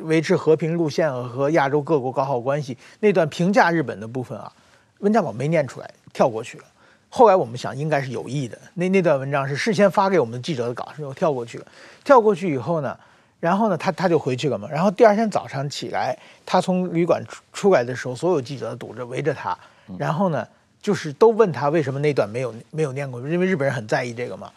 [0.02, 4.52] 维持和平路线和亚洲各国搞好关系那段评价日本的部分啊，
[4.98, 6.64] 温家宝没念出来，跳过去了。
[7.08, 11.66] 后来我们想应该是有意的，那那段文章是事先发给我们记者的稿，是又跳过去了。
[12.04, 12.94] 跳过去以后呢，
[13.40, 14.68] 然后呢，他他就回去了嘛。
[14.70, 19.56] 然后第二天早上起来，他从旅馆出出来的时候，所有记者堵着围着他，
[19.96, 20.46] 然后呢。
[20.80, 24.50] 就是都问他为什么那段没有没有念过，因为日本人很在意这个嘛。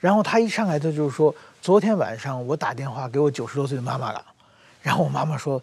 [0.00, 4.24] 然后他一上来他就是说，昨天晚上我打电话给我九十多岁的妈妈了，
[4.82, 5.60] 然后我妈妈说，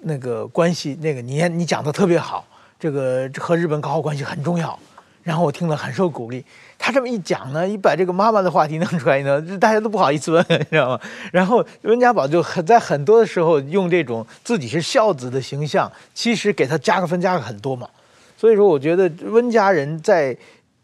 [0.00, 2.46] 那个关系那个你你讲的特别好，
[2.78, 4.78] 这个和日本搞好关系很重要。
[5.22, 6.42] 然后我听了很受鼓励。
[6.78, 11.00] 他这么一讲呢，一把这个妈妈的话题弄出来呢，大家都不好意思问， 你知道吗？
[11.32, 17.86] 然后温家宝就很在很多的时候用这种自己是孝子的形象，其实给他加个分加个很多嘛。
[18.38, 20.36] 所以说，我觉得温家人在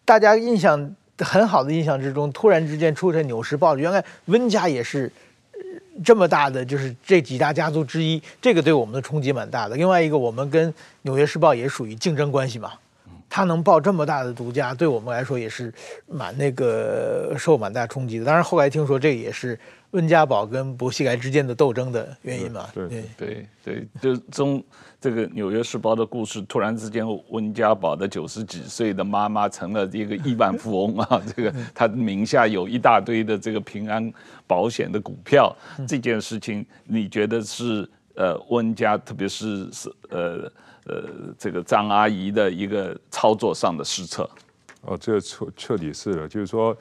[0.05, 5.09] 大家印象很好的印象之中，突然之间出现《纽时报》，原来温家也是
[6.05, 9.77] 这么大的，就是这几大家族之一，这个对我们的冲击蛮大的。
[9.77, 10.69] 另外一个，我们跟
[11.03, 12.73] 《纽约时报》也属于竞争关系嘛，
[13.31, 15.73] 他能报这么大的独家，对我们来说也是
[16.09, 18.25] 蛮那个受蛮大冲击的。
[18.25, 19.57] 当然后来听说这也是
[19.93, 22.67] 温家宝跟薄熙来之间的斗争的原因嘛。
[22.75, 24.61] 对对对对，就中。
[25.05, 31.21] 这个《纽约时报》的故事，突然之间，温家宝的九十几岁的妈妈成了一个亿万富翁啊！
[31.37, 34.11] 这个他名下有一大堆的这个平安
[34.47, 35.55] 保险的股票，
[35.87, 40.51] 这件事情你觉得是呃温家，特别是是呃
[40.87, 41.05] 呃
[41.39, 44.27] 这个张阿姨的一个操作上的失策？
[44.87, 46.75] 哦，这彻彻底是了，就是说。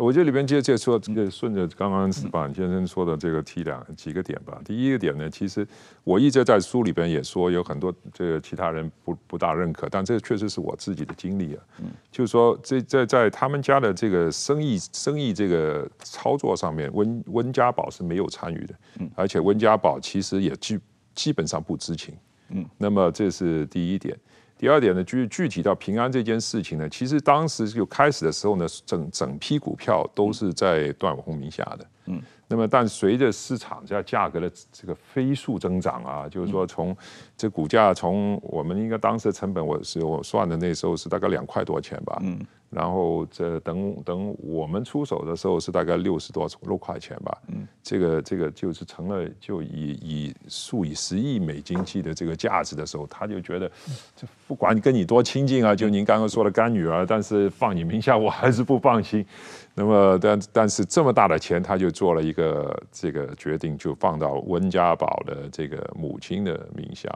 [0.00, 4.58] 我觉得里边接着说这个顺着刚刚矢板先生说的这个提两几个点吧。
[4.64, 5.66] 第一个点呢，其实
[6.04, 11.62] 我一直在书里边也说，有很多这个其他人不不大认可，但这确实是我自己的经历啊。
[11.80, 18.74] 嗯就是说这在在他们家的这个生意生意这个操作上面，温温家宝是没有参与的，
[19.14, 20.78] 而且温家宝其实也基
[21.14, 22.14] 基本上不知情。
[22.48, 24.16] 嗯，那么这是第一点。
[24.60, 31.86] 第二点呢，具具体到平安这件事情呢，其实当时就开始的时候呢，整整批股票都是在段永红名下的。
[32.04, 36.94] 嗯，那么但随着市场价价格的这个飞速增长啊，就是说从
[37.38, 42.18] 这股价从我们应该当时的成本，我是我算的那时候是大概两块多钱吧。
[42.20, 42.38] 嗯，
[42.70, 53.68] 然后这等等我们出手的时候是大概六十多六块钱吧，嗯，这个这个就是成了就以以数以十亿美金计的这个价值的时候，他就觉得，
[54.14, 59.26] 就不管跟你多亲近啊，就您刚刚说的干女儿，但是放你名下我还是不放心。
[59.72, 67.08] 那么但但是这么大的钱，他就做了一个这个决定，就放到温家宝的这个母亲的名下，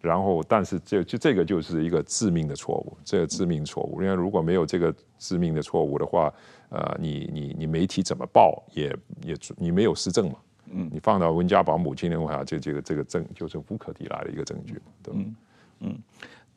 [0.00, 4.85] 然后但是这就这个就是一个致命的错误，这个致命错误，因为如果没有这个
[5.18, 6.32] 致命的错误的话，
[6.68, 10.36] 呃，你你你媒体怎么报也也你没有实证嘛，
[10.72, 15.20] 嗯，你放到温家宝母亲的话，这这个这个证就是无可抵赖的一个证据，对吧？
[15.20, 15.36] 嗯
[15.80, 15.98] 嗯，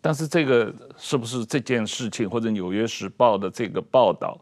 [0.01, 4.39] 但是这个是不是这件事情或者《纽约时报》的这个报道？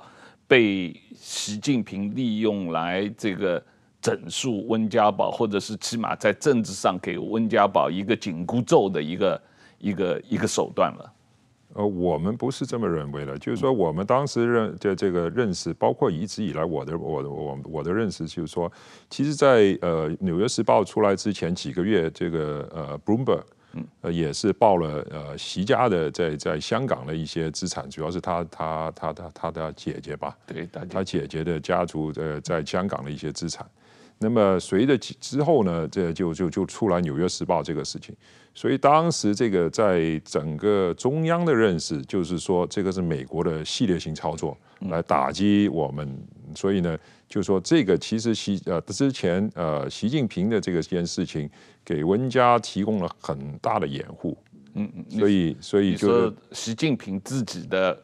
[0.49, 3.61] 被习近平利用来这个
[4.01, 9.41] 整肃温家宝，或者是起码在政治上给温家宝一个紧箍咒的一个
[9.77, 11.13] 一个一个手段了。
[11.77, 18.71] 呃，我们不是这么认为的，就是说我们当时认这这个认识，包括一直以来我的我的我我的认识，就是说，
[19.09, 23.43] 其实在，在呃《纽约时报》出来之前几个月，这个呃 Bloomberg。
[24.01, 33.63] 呃，也是报了呃，席家的在在香港的一些资产，主要是他他他他他的姐姐吧，对，他姐姐的家族呃在香港的一些资产。
[34.19, 38.15] 那么随着之后呢，这就就就出来《纽约时报》这个事情，
[38.53, 44.57] 所以当时这个在整个中央的认识就是说，这个是美国的系列性操作
[44.89, 46.17] 来打击我们，
[46.55, 46.97] 所以呢。
[47.29, 51.49] 就说这个其实习呃之前呃习近平的这个件事情
[51.83, 54.37] 给温家提供了很大的掩护，
[54.75, 58.01] 嗯嗯，所以所以就是习近平自己的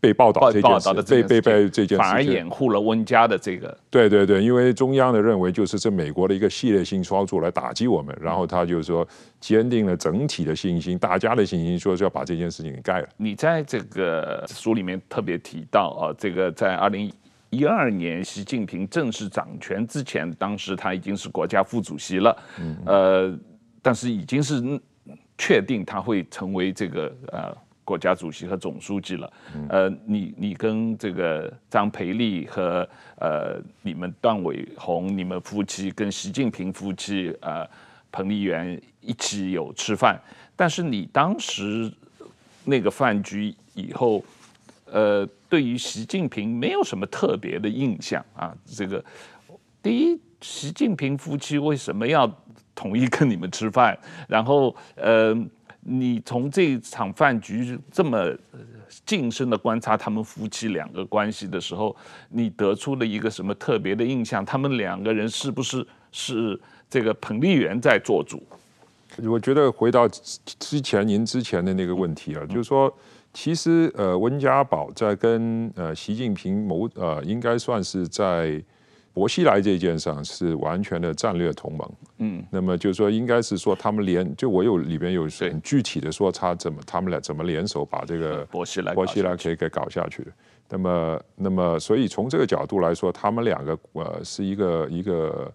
[0.00, 9.06] 被报道这件事，被被被这件事反而掩护了温家的这个，对对对，因为中央的认为就是这美国的一个系列性操作来打击我们，然后他就说
[9.38, 13.08] 坚定了整体的信心，大家的信心，说是要把这件事情给盖了。
[13.16, 17.12] 你在这个书里面特别提到啊，这个在二零。
[17.52, 22.36] 一二年，习近平正式掌权之前，当时他已经是国家副主席了，
[22.86, 23.36] 呃，
[23.82, 24.62] 但是已经是
[25.36, 27.52] 确定他会成为这个呃
[27.90, 29.32] 国家主席和总书记了。
[29.54, 37.66] 嗯、呃，你你跟这个张培丽和呃你们段伟宏，你们夫妻跟习近平夫妻呃
[38.12, 40.20] 彭丽媛一起有吃饭，
[40.54, 41.92] 但是你当时
[42.64, 44.24] 那个饭局以后。
[44.92, 48.52] 呃，对于习近平没有什么特别的印象啊。
[48.66, 49.04] 这个
[49.80, 52.28] 第一，习近平夫妻为什么要
[52.74, 53.96] 统一跟你们吃饭？
[54.26, 55.32] 然后，呃，
[55.80, 58.32] 你从这场饭局这么
[59.06, 61.94] 近身的观察他们夫妻两个关系的时候，
[62.28, 64.44] 你得出了一个什么特别的印象？
[64.44, 68.42] 他们两个人是不是是这个彭丽媛在做主？
[69.28, 72.92] 我觉得回到之前您之前的那个问题啊，就是说。
[73.32, 78.60] 其实，呃，温家宝在跟呃习近平某呃，应该算是在
[79.12, 81.92] 薄熙来这件上是完全的战略同盟。
[82.18, 90.32] 嗯，那么就是说，应该是说他们联，就我有里边有很具体的说他怎么他们俩怎么联手把这个 薄熙来薄熙来可以给搞下去的。
[90.68, 95.52] 那么，那么所以从这个角度来说，他们两个呃是一个一个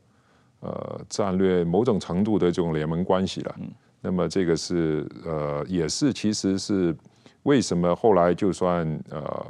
[0.59, 3.55] 呃战略某种程度的这种联盟关系了。
[3.59, 3.69] 嗯，
[4.01, 6.95] 那么这个是呃也是其实是。
[7.43, 9.45] 为什么后来就算呃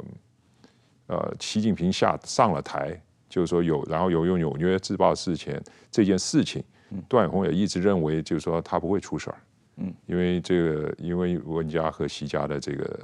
[1.06, 3.00] 呃习近平下上了台，
[3.36, 6.64] 就是说有，然后有用《纽约时报》事前这件事情，
[7.06, 9.36] 段永红也一直认为就是说他不会出事儿，
[9.76, 12.98] 嗯，因为这个因为温家和习家的这个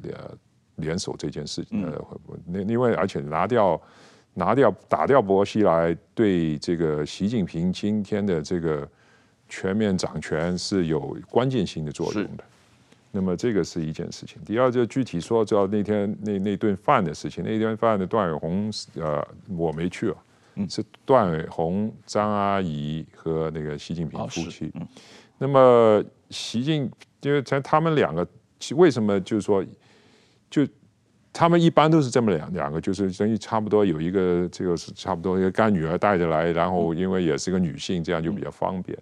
[0.00, 0.18] 联
[0.76, 2.02] 联手这件事情，呃，
[2.46, 3.78] 那另外而且拿掉
[4.32, 8.88] 拿掉打掉薄熙来，对这个习近平今天的这个
[9.50, 12.44] 全面掌权是有关键性的作用的。
[13.14, 14.42] 那么这个是一件事情。
[14.42, 17.44] 第二，就具体说，就那天那那顿饭的事情。
[17.44, 19.22] 那顿饭的段伟宏，呃，
[19.54, 20.16] 我没去啊，
[20.66, 24.72] 是段伟宏、张阿姨和那个习近平夫妻。
[25.36, 28.26] 那么习近，因为在他们两个，
[28.76, 29.62] 为什么就是说，
[30.48, 30.66] 就
[31.34, 38.98] 他们一般都是这么两两个，就是等于差不多有一个这个是差不多一个干女儿带着来，然后因为也是个女性，这样就比较方便。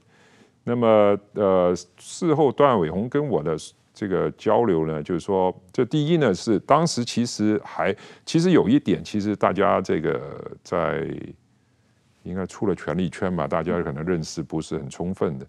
[0.64, 3.56] 那么呃，事后段伟宏跟我的。
[4.00, 7.94] 这个交流呢，就是说，这第一呢是当时其实还
[8.24, 11.06] 其实有一点，其实大家这个在
[12.22, 15.46] 应该出了权力圈嘛，大家可能认识不是很充分的。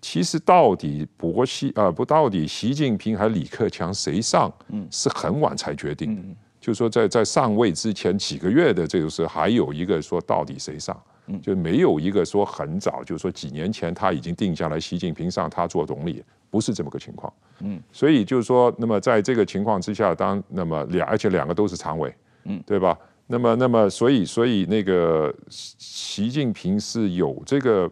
[0.00, 6.22] 其实到底薄熙啊、呃、不到底习近平还是李克强谁上，嗯，是很晚才决定的。
[6.60, 11.00] 就是说在在上位之前几个月的这个时候，还有一个说到底谁上，
[11.40, 16.20] 就没有一个说很早，就是说几年前他已经定下来习近平上，他做总理。
[16.52, 22.98] 不是这么个情况，嗯，所以就是说，那么在这个情况之下，当那么两而且两个都是常委，嗯，对吧？
[23.26, 27.90] 那么那么所以所以那个习近平是有这个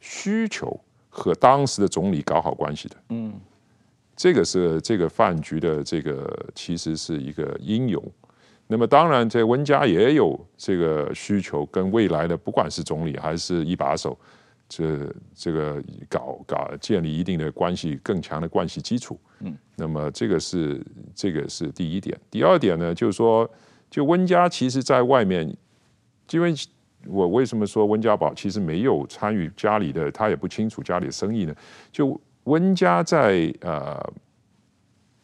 [0.00, 0.76] 需求
[1.08, 3.32] 和当时的总理搞好关系的，嗯，
[4.16, 8.02] 这个是这个饭局的这个其实是一个因由。
[8.66, 14.18] 那么当然，这温家也有这个需求，跟未来的不管是总理还是一把手，
[14.74, 19.20] 这这个搞搞建立一定的关系，更强的关系基础。
[19.40, 20.82] 嗯，那么这个是
[21.14, 22.18] 这个是第一点。
[22.30, 23.46] 第二点呢，就是说，
[23.90, 25.46] 就温家其实在外面，
[26.30, 26.54] 因为
[27.06, 31.54] 我为什么说温家宝其实没有参与家里的，他也不清楚家里的生意呢？
[31.90, 34.02] 就温家在呃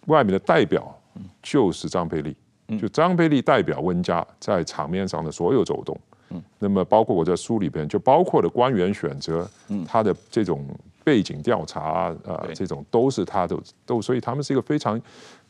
[0.08, 0.94] 外面的代表
[1.40, 2.36] 就是张培丽。
[2.78, 6.17] 就张培丽代表温家在场面上的所有走动，嗯，
[6.58, 10.66] 那么包括我在书里边就包括的官员选择，嗯，他的这种
[11.04, 13.56] 背景调查啊，呃，这种都是他的
[13.86, 15.00] 都，所以他们是一个非常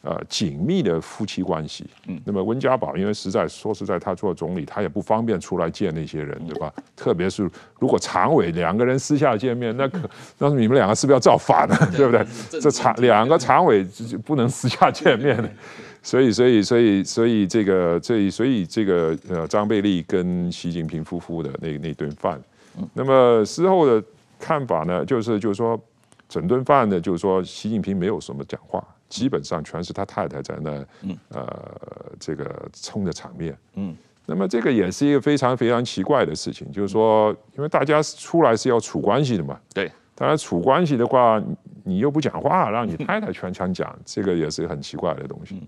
[0.02, 6.72] 呃紧密的夫妻关系，嗯，那么温家宝因为实在说实在，他做总理他也不方便出来见那些人， 对吧？
[6.94, 7.50] 特别是
[7.80, 9.98] 如果常委两个人私下见面，那可
[10.38, 11.76] 那你们两个是不是要造反呢？
[11.96, 12.24] 对不对？
[12.60, 15.50] 这常两个常委就不能私下见面的。
[16.02, 22.40] 所以，所以，所以，所以，这个，这，所以，这个，呃，张贝利跟习近平夫妇的那那顿饭，
[22.94, 24.02] 那么事后的
[24.38, 25.78] 看法呢，就是，就是说，
[26.28, 30.86] 整顿饭呢，就是说，习近平没有什么讲话，基本上全是他太太在那，
[31.30, 31.70] 呃，
[32.18, 33.96] 这个冲着场面，嗯，
[34.26, 41.42] 那么这个也是一个非常非常奇怪的事情，就是说，因为大家出来是要处关系的嘛，对，当然处关系的话，
[41.88, 45.62] 你又不讲话， 让你太太全场讲，这个也是很奇怪的东西。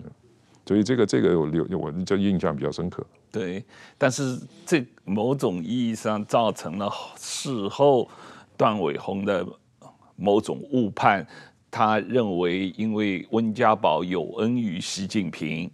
[0.66, 3.04] 所以这个这个我留我就印象比较深刻。
[3.32, 3.64] 对，
[3.98, 8.08] 但是这某种意义上造成了事后
[8.56, 9.44] 段伟宏的
[10.14, 11.26] 某种误判，
[11.70, 15.68] 他认为因为温家宝有恩于习近平，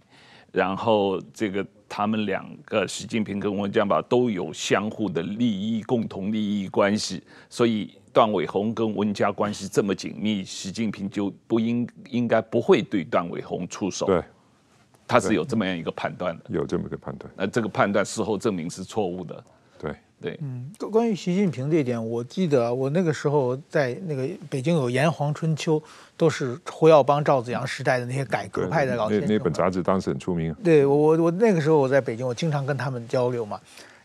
[0.51, 14.07] 然后这个他们两个习近平跟温家宝都有相互的利益共同利益关系，所以段伟鸿跟温家关系这么紧密，习近平就不应应该不会对段伟鸿出手。
[14.07, 14.23] 对。
[15.09, 19.43] 他是有这么样一个判断的，有这么一个判断，那这个判断事后证明是错误的。
[19.79, 25.79] 对对，嗯，关于习近平这一点，我记得我那个时候在那个北京有《炎黄春秋》，
[26.17, 29.27] 都是胡耀邦、赵紫阳时代的那些改革派的老先生。
[29.29, 30.53] 那那本杂志当时很出名。
[30.61, 33.57] 对我我我那个时候我在北京，我经常跟他们交流嘛。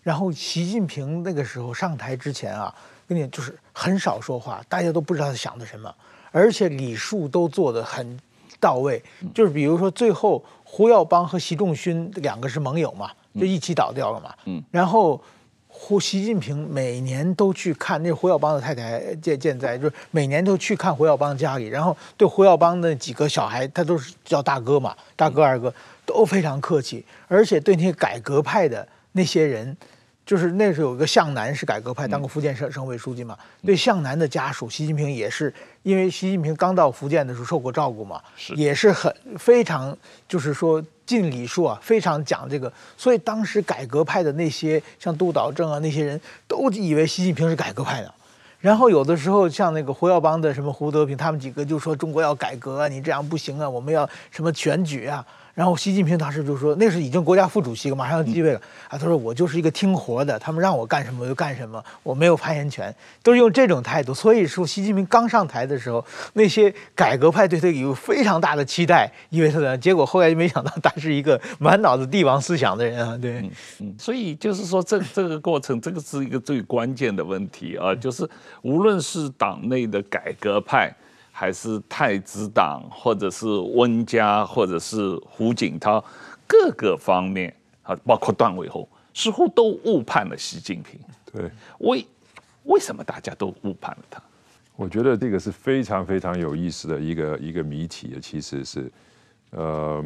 [0.04, 2.72] 然后习近平那个时候上台之前啊，
[3.12, 5.94] 跟你就是很少说话，大家都不知道他想的什么，
[6.30, 8.18] 而且礼数都做得很
[8.58, 9.02] 到位。
[9.34, 10.44] 就是比如说最后。
[10.74, 14.34] 胡耀邦和习仲勋两个是盟友嘛，就一起倒掉了嘛。
[14.46, 15.22] 嗯，然后
[15.68, 25.70] 胡习近平每年都去看那胡耀邦的太太健健在，就是每年都去看胡耀邦家里，然后对胡耀邦的几个小孩，他都是叫大哥嘛，大哥二哥
[26.06, 29.76] 都非常客气，而且对那些改革派的那些人。
[30.24, 33.36] 就是那时候有一个向南是改革派，当过福建省省委书记嘛。
[33.64, 35.52] 对向南的家属，习近平也是
[35.82, 38.20] 因为习近平刚到福建的时候受过照顾嘛，
[38.54, 39.96] 也是很非常
[40.28, 42.72] 就是说尽礼数啊，非常讲这个。
[42.96, 48.14] 所以当时改革派的那些像杜导正啊那些人都以为习近平是改革派的。
[48.60, 55.26] 然后有的时候像那个胡耀邦的什么胡德平他们几个就说中国要改革啊，你这样不行啊，我们要什么选举啊。
[55.54, 73.18] 然后习近平当时就说：“那是已经国家副主席了，马上要继位了。”啊，他说：“我就是一个听活的，他们让我干什么我就干什么，我没有发言权，都是用这种态度。”所以说，习近平刚上台的时候，那些改革派对他有非常大的期待，以为他的结果后来就没想到他是一个满脑子帝王思想的人啊。
[73.18, 73.50] 对，嗯
[73.80, 73.94] 嗯。
[73.98, 78.26] 所以就是说，这这个过程，这个是一个最关键的问题啊，就是
[78.62, 80.90] 无论是党内的改革派。
[81.42, 86.00] 还是太子党，或者是温家，或者是胡锦涛，
[86.46, 91.00] 各个方面啊，包括段伟宏，似乎都误判了习近平。
[91.32, 92.06] 对，为
[92.62, 94.22] 为什么大家都误判了他？
[94.76, 98.16] 我觉得这个是非常非常有意思的一个一个谜题。
[98.22, 98.92] 其实是，
[99.50, 100.00] 呃，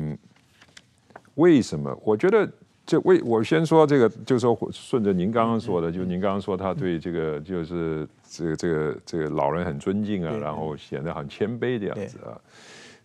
[1.35, 1.95] 为什么？
[2.03, 2.51] 我觉得。
[2.87, 12.39] 这为我先说这个，就是说顺着您刚刚说的，就您刚刚说他对这个就是这个这个这个老人很尊敬啊，然后显得很谦卑的样子啊。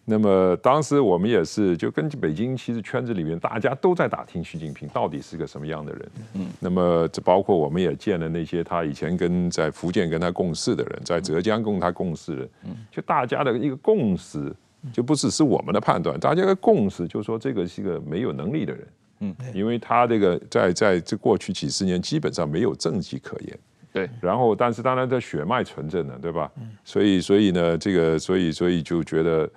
[0.06, 6.12] 那么当时我们也是就跟北京其实圈子里面大家都在打听习近平到底是个什么样的人。
[6.34, 6.48] 嗯。
[6.60, 14.54] 那么这包括我们也见了那些他以前跟在福建跟他共事的人，在浙江跟他共事的，嗯，就大家的一个共识，
[14.92, 18.88] 就不只是我们的判断，大家的共识就是说这个是一个没有能力的人。
[19.22, 23.60] 嗯，因为他这个在在这过去几十年基本上没有政绩可言，
[23.94, 24.10] 对。
[24.20, 26.52] 然后，但是当然，他血脉纯正的，对吧？
[26.58, 26.72] 嗯。
[26.84, 29.50] 所以，所以呢，这个，所以，所以就觉得，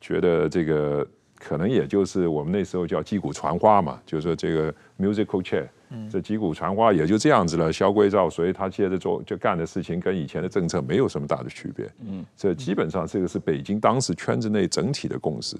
[0.00, 1.06] 觉得这个
[1.38, 5.66] 可能也就是我们那时候叫击鼓传花嘛，就是说这个 musical chair，
[6.10, 11.88] 这击鼓传花也就这样子了，萧规曹随，他接着做就干的事情跟以前的政策没有什么大的区别。
[12.04, 15.56] 嗯，这基本上这个是北京当时圈子内整体的共识。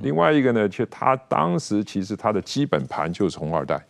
[0.00, 3.84] 另外一个呢，其实他当时其实他的基本盘就是红二代，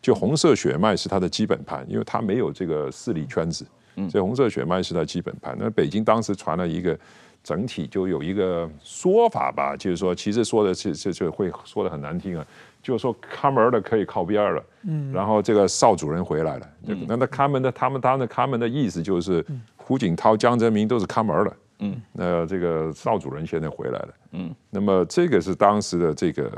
[0.00, 3.66] 就红色血脉是他的基本盘，因为他没有这个势力圈子，
[4.10, 5.56] 所以红色血脉是他基本盘。
[5.58, 6.98] 那北京当时传了一个。
[7.44, 12.46] 整体就有一个说法吧，就是说，其实说的是这这会说的很难听啊，
[12.82, 19.44] 就是说看门的可以靠边了，嗯，然后这个邵主任回来了，嗯，那那看门的他们当的看门的意思就是
[19.76, 26.50] 胡锦涛、江泽民都是看门的，嗯，那这个邵主任现在回来了，嗯，那么这个是当时的这个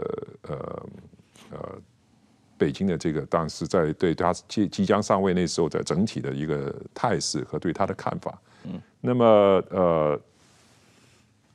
[0.48, 0.82] 呃
[1.52, 1.58] 呃
[2.56, 9.24] 北京的这个当时在对他即即将上位那时候的整体的一个态势和对他的看法，嗯，那么
[9.70, 10.20] 呃。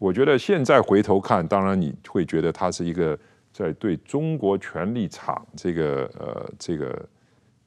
[0.01, 3.19] 我觉得现在回头看，当然你会觉得他是一个
[3.59, 7.05] 在对中国权力场这个呃这个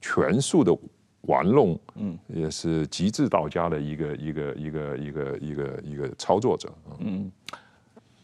[0.01, 0.75] 权术的
[1.21, 7.31] 玩弄，嗯，也是极致到家的一个一个一个一个一个一个操作者，嗯。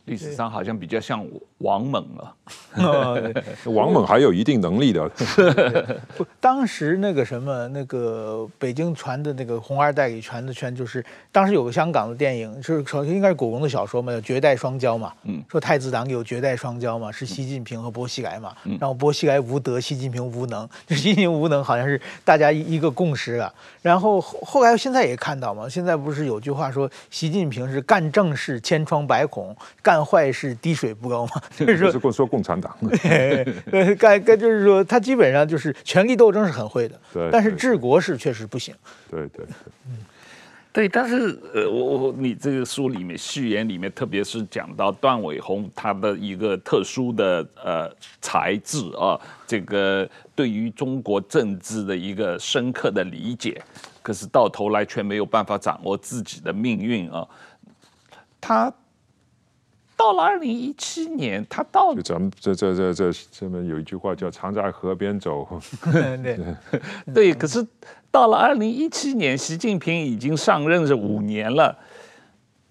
[0.09, 1.23] 历史上好像比较像
[1.59, 2.35] 王猛了，
[3.71, 5.07] 王猛还有一定能力的。
[6.17, 23.53] 不，当时那个什么，那个北京传的那个红二代给传的圈，就是当时有个香港的电影，就是首先应该是古龙的小说嘛，叫《绝代双骄》嘛，嗯，说太子党有绝代双骄嘛，是习近平和薄熙来嘛，然后薄熙来无德，习近平无能，就习近平无能好像是大家一个共识啊。
[23.81, 32.75] 然后后来现在也看到嘛，现在不是有句话说，习近平是干正事千疮百孔，干坏事滴水不漏嘛， 就是说，是说共产党，
[33.69, 38.73] 对，该该就是说，他基本上就是权力斗争是很会的，对，但是治国是确实不行，
[39.09, 39.55] 对对对，
[39.87, 39.97] 嗯，
[40.71, 47.91] 对，但是呃，我我你这个书里面序言里面，特别是讲到段伟宏他的一个特殊的呃
[48.21, 53.61] 才智啊，这个对于中国政治的一个深刻的理解，
[54.01, 57.27] 可是到头来却没有办法掌握自己的命运啊，
[58.39, 58.73] 他。
[59.99, 65.45] 到了二零一七年，他到就咱们这这这这这边有一句话叫“常在河边走
[65.91, 66.39] ”，对
[67.13, 67.33] 对。
[67.33, 67.67] 可是
[68.09, 71.77] 到了二零一七年，习近平已经上任这五年了，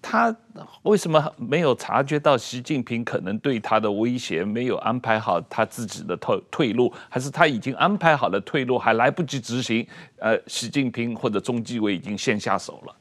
[0.01, 0.35] 他
[0.81, 4.43] 为什么没有察觉到习近平可能对他的威胁？
[4.43, 9.85] 没有安排好他自己的退退路，还是他已经安排好了退路，还来不及执行？
[10.17, 12.95] 呃，习近平或者中纪委已经先下手了。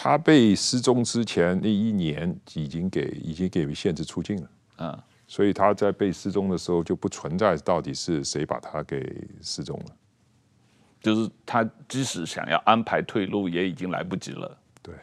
[0.00, 9.96] 他被失踪之前那一年，已经给已经给限制出境了，啊，所以他在被失踪的时候就不存在到底是谁把他给失踪了，
[11.02, 14.56] 就是他即使想要安排退路，也已经来不及了。
[14.80, 14.94] 对，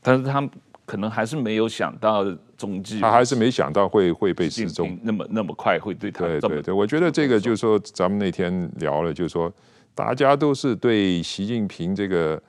[0.00, 0.48] 但是他
[0.86, 2.24] 可能还是没有想到
[2.56, 6.24] 踪迹，他还是没想到会会被失踪那么那么快会对他。
[6.24, 9.52] 对对对，我觉得这个就是说，咱们那天聊了，就是说，
[9.94, 12.42] 大家都是对习近平这个。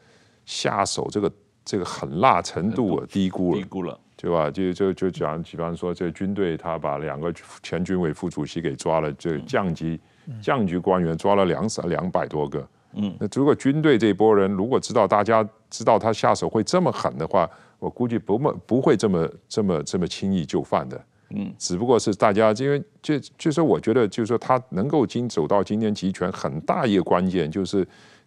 [0.46, 1.32] 下手这个
[1.64, 4.52] 这个狠辣程度啊，低估了，低估了，对吧？
[4.52, 7.34] 就就就讲，比方说，这军队他把两个
[7.64, 10.00] 前军委副主席给抓了，这降级
[10.42, 12.68] 降级官员抓了两三两百多个。
[12.94, 21.04] 嗯，那如果军队这波人如果知道大家知道他下手会这么狠的话，我估计不么不会这么这么这么轻易就范的。
[21.32, 27.86] 嗯，只不过是大家因为就就是我觉得就是说他能够今走到今天集权很大一个关键就是。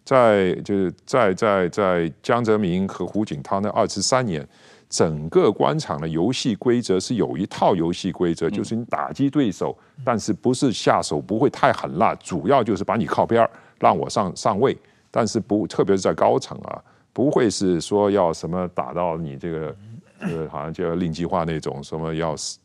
[0.09, 4.43] 在就是在在在江泽民和胡锦涛那二十三年，
[4.89, 14.75] 整个官场的游戏规则是有一套游戏规则，就是你打击对手，但是不是下手不会太狠辣，主要就是把你靠边儿，让我上上位，
[15.11, 16.81] 但是不特别是在高层啊，
[17.13, 19.75] 不会是说要什么打到你这个
[20.21, 22.57] 呃好像就要令计划那种什么要死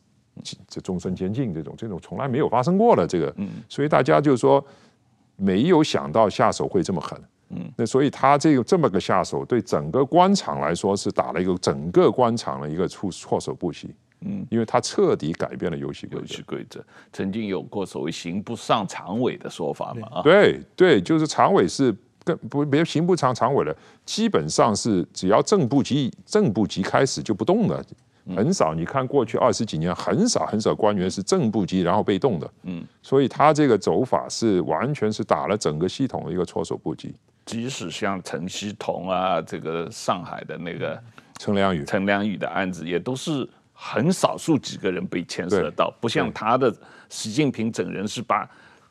[0.67, 3.31] 这终身监禁这种这种从来没有发生过的这个，
[3.69, 4.65] 所以大家就是说
[5.35, 7.21] 没有想到下手会这么狠。
[7.49, 13.93] 嗯，那所以他这个这么个下手，对整个官场来说是打了一个整个官场的一个措措手不及。
[14.21, 16.21] 嗯，因为他彻底改变了游戏规则。
[16.21, 16.83] 游戏规则
[17.13, 20.07] 曾经有过所谓“刑不上常委”的说法嘛？
[20.07, 27.83] 啊，对对，就是常委是跟不别刑不上常委了，基本上是只要正部级正部级开始就不动了。
[28.35, 32.51] 很少，你看过去二十几年，很少很少官员是正部级然后被动的。
[32.63, 37.13] 嗯，所以他这个走法是完全是打了整个系统的一个措手不及。
[37.45, 40.99] 即使像陈希同啊，这个上海的那个
[41.37, 46.73] 陈良宇、陈良宇的案子，也都是很少数几个人被牵涉到，不像他的
[47.09, 48.49] 习近平整人是把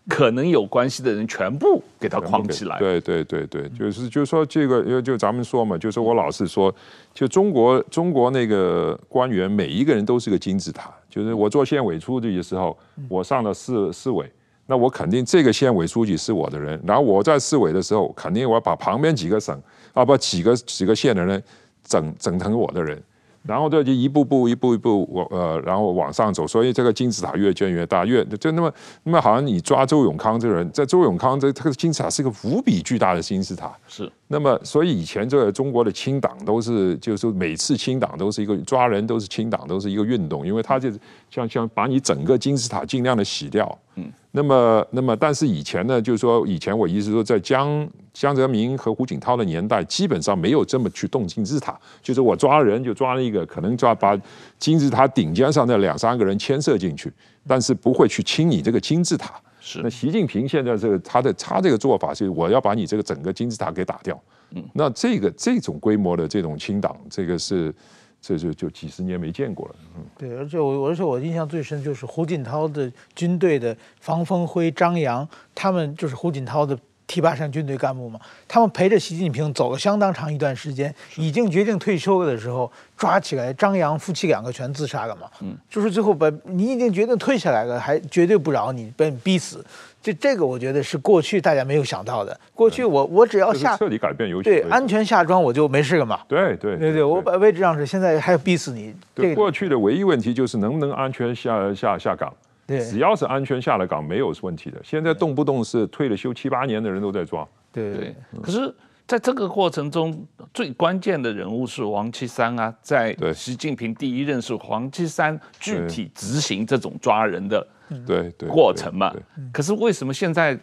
[0.09, 2.79] 可能有关系的人全部给他框起来。
[2.79, 6.75] 对对对对，就是就是说这个，因为就咱们说嘛，就是我老是说，
[7.15, 10.93] 就中国中国那个官员每一个人都是个金字塔。
[11.09, 12.77] 就是我做县委书记的时候，
[13.09, 14.31] 我上了市市委，
[14.67, 16.79] 那我肯定这个县委书记是我的人。
[16.85, 19.59] 然后我在市委的时候，肯定我要把旁边几个省
[19.93, 21.43] 啊不几个几个县的人
[21.83, 23.03] 整整成我的人。
[23.47, 28.73] 然后这就一步步一步一步往呃，然后往上走，所以这个金字塔越建越大，越就那么
[29.03, 33.71] 那么好像你抓周永康这个人，在周永康这这个金字塔是一个无比巨大的金字塔。
[33.87, 34.11] 是。
[34.29, 40.91] 那么所以以前这个中国的清党都是，就是说每次清党都是一个抓人都是清党都是一个运动，因为他就
[41.31, 43.79] 像像把你整个金字塔尽量的洗掉。
[43.97, 44.11] 嗯。
[44.31, 47.87] 那么那么但是以前呢，就是说以前我意思说在江。
[48.15, 54.17] 江泽民和胡锦涛的年代，基本上没有这么去动金字塔，就是我抓人就抓了一个，可能抓把
[54.57, 57.13] 金字塔顶尖上那两三个人牵涉进去，
[57.45, 59.35] 但是不会去清你这个金字塔。
[59.61, 59.81] 是。
[59.83, 64.19] 那习近平现在这个他的他这个做法是，我要把你这个整个金字塔给打掉。
[64.53, 64.65] 嗯。
[64.73, 67.75] 那这个这种规模的这种清党，这个是
[68.23, 69.75] 这就就几十年没见过了。
[69.97, 70.05] 嗯。
[70.17, 76.79] 对，而且我而且我印象最深就是胡锦涛的军队的房峰辉、张扬，他们就是胡锦涛的。
[77.07, 85.29] 提拔上军队干部嘛，他们陪着习近平走了相当长一段时间，已经决定退休了的时候，抓起来张扬夫妻两个全自杀了嘛。
[85.41, 89.65] 嗯，就是最后把你已经决定退下来了，还绝对不饶你，被你逼死。
[90.03, 92.39] 这这个我觉得是过去大家没有想到的。
[92.55, 96.21] 过去我我只要下彻底改变游戏，对安全下庄我就没事了嘛。
[96.29, 98.95] 对对对对，我把位置让出，现在还要逼死你。
[99.15, 102.31] 对，过去的唯一问题就是能不能安全下下下岗。
[102.67, 104.81] 对，只要是安全下了岗，没有问题的。
[104.83, 107.47] 现在动不动是退了休七八年的人都在抓。
[107.73, 107.99] 对对，
[108.33, 108.41] 对。
[108.43, 108.75] 可是，
[109.07, 112.75] 在这个过程中，最关键的人物是王岐山啊。
[112.81, 117.67] 在习近平第一任是王岐山具体执行这种抓人的
[118.07, 119.13] 对对过程嘛。
[119.53, 120.59] 可是为什么现在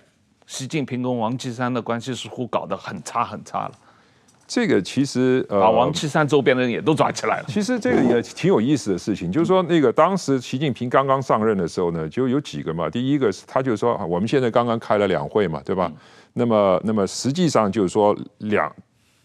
[0.48, 3.72] 习近平跟王岐山的关系似乎搞得很差很差了？
[4.54, 7.46] 这个其实呃，把王岐山周边的人也都抓起来了。
[7.48, 12.90] 其实这个也挺有意思的事情，就是说那个当时习近平刚刚上任的时候呢，就有几个嘛。
[12.90, 15.90] 第一个是他就说，我们现在刚刚开了两会嘛，对吧？
[16.34, 18.70] 那么那么实际上就是说两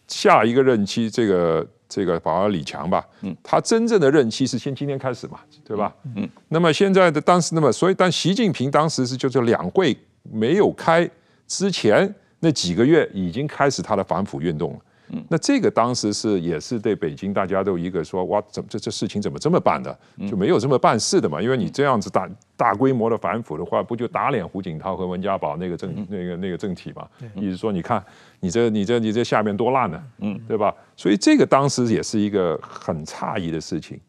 [0.06, 5.92] 下一个任期，这个这个保李强吧，嗯，他真正的任期是先今天开始嘛，对吧？
[6.14, 6.28] 嗯。
[6.46, 11.10] 那么现在的当时那么所以，但习近平当时是就是两会没有开
[11.48, 14.78] 之前那几个月已经开始他的反腐运动了。
[15.08, 19.96] 嗯，那这个当时是也是对北京大家都一个说哇，怎么这这事情怎么这么办的？
[20.28, 21.40] 就没有这么办事的嘛？
[21.40, 27.06] 因为你这样子大大规模的反腐的话，不就打脸胡锦涛和温家宝那个政那个那个政体嘛？
[27.36, 28.04] 意思说你看
[28.40, 30.02] 你这你这你这下面多烂呢？
[30.18, 30.74] 嗯，对吧？
[30.96, 34.00] 所以这个当时也是一个很诧异的事情。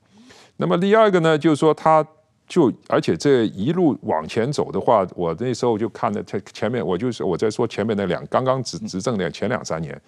[0.55, 2.03] 那么第二个呢，就是说他
[2.47, 10.01] 就而且这一路往前走的话，我那时候就看了前前面，我就是我在说前面那两刚刚执执政的前两三年。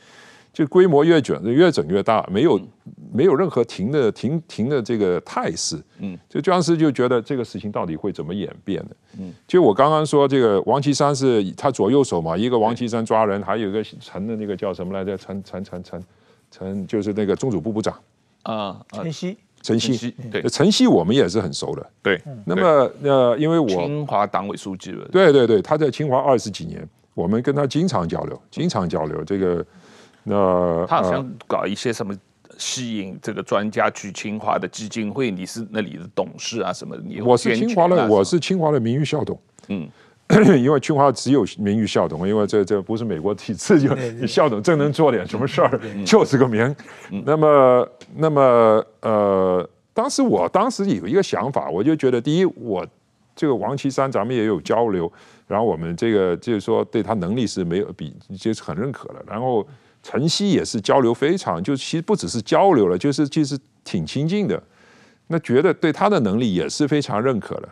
[0.52, 2.60] 就规模越卷越整越大，没有
[3.14, 5.82] 没有任何停的停停的这个态势。
[6.00, 8.95] 嗯，就当时就觉得这个事情到底会怎么演变的？
[9.20, 15.16] 嗯，就我刚刚说这个王岐山是他左右手嘛，一个王岐山抓人，还有一个陈的那个叫什么来着？
[15.16, 16.04] 陈陈陈陈
[16.52, 17.95] 陈就是那个中组部部长
[18.43, 21.89] 啊，陈曦陈曦对陈曦我们也是很熟的。
[22.02, 25.08] 对，那么呃，因为我清华党委书记了。
[25.12, 29.66] 对对对，他在清华二十几年，我们跟他经常交流，经常交流这个。
[30.30, 32.16] 那他好像搞一些什么
[32.58, 36.96] 吸引这个专家去清华的基金会，你是那里的董事啊什么？
[37.04, 39.40] 你我是清华的，我是清华的名誉校董。
[39.70, 39.90] 嗯，
[40.62, 46.76] 因为清华只有名誉校董，因为这这不是美国体制，就校董真能做点什么事儿， 就是个名。
[47.26, 52.86] 那么那么呃，当时我当时有一个想法，我就觉得第一，我
[53.36, 55.12] 这个王岐山咱们也有交流，
[55.48, 59.66] 然后我们这个就是说对他能力是没有比就是很认可的，然后。
[60.10, 64.60] 晨曦也是交流非常，就其实不只是交流了，就是其实挺亲近的，
[65.28, 67.70] 那觉得对他的能力也是非常认可的，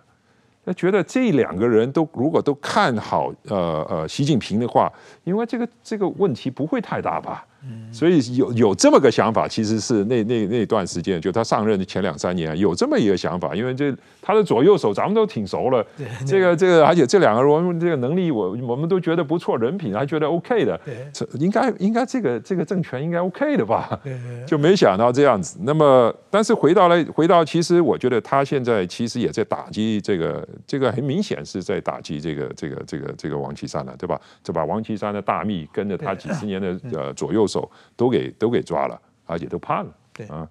[0.65, 4.91] 那觉得这两个人都如果都看好呃呃习近平的话，
[5.23, 7.43] 因为这个这个问题不会太大吧。
[7.91, 15.85] 所以有有这么个想法，其实是那那那段时间，就他上任的前两三年有这么一个想法，因为这他的左右手咱们都挺熟了，
[16.25, 20.79] 这个这个，而且这两个人这个能力我我们都觉得不错，人品还觉得 OK 的，
[21.11, 23.99] 这应该应该这个这个政权应该 OK 的吧？
[24.45, 25.57] 就没想到这样子。
[25.61, 34.19] 那么，但是回到来回到，其实我觉得他现在其实也在打击这个这个，很明显是在打击这个这个这个这个王岐山了，对吧？
[34.43, 37.71] 就把王岐山的大秘跟着他几十年的呃左右手。
[37.95, 39.91] 都给都给抓了，而且都判了。
[40.13, 40.47] 对啊，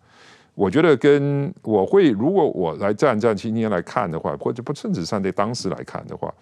[0.55, 6.35] 我觉得跟我会，如果我来战战兢兢来看的话，或者不甚至上在当时来看的话，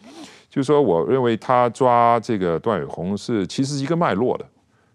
[0.49, 4.47] 就是说，我认为他抓这个段伟宏是其实一个脉络的，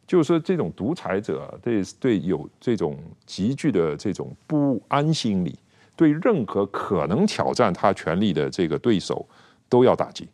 [0.07, 2.97] 就是说这种独裁者对对有这种
[3.27, 5.59] 急剧的这种不安心理，
[5.95, 9.27] 对任何可能挑战他权力的这个对手
[9.67, 10.27] 都要打击。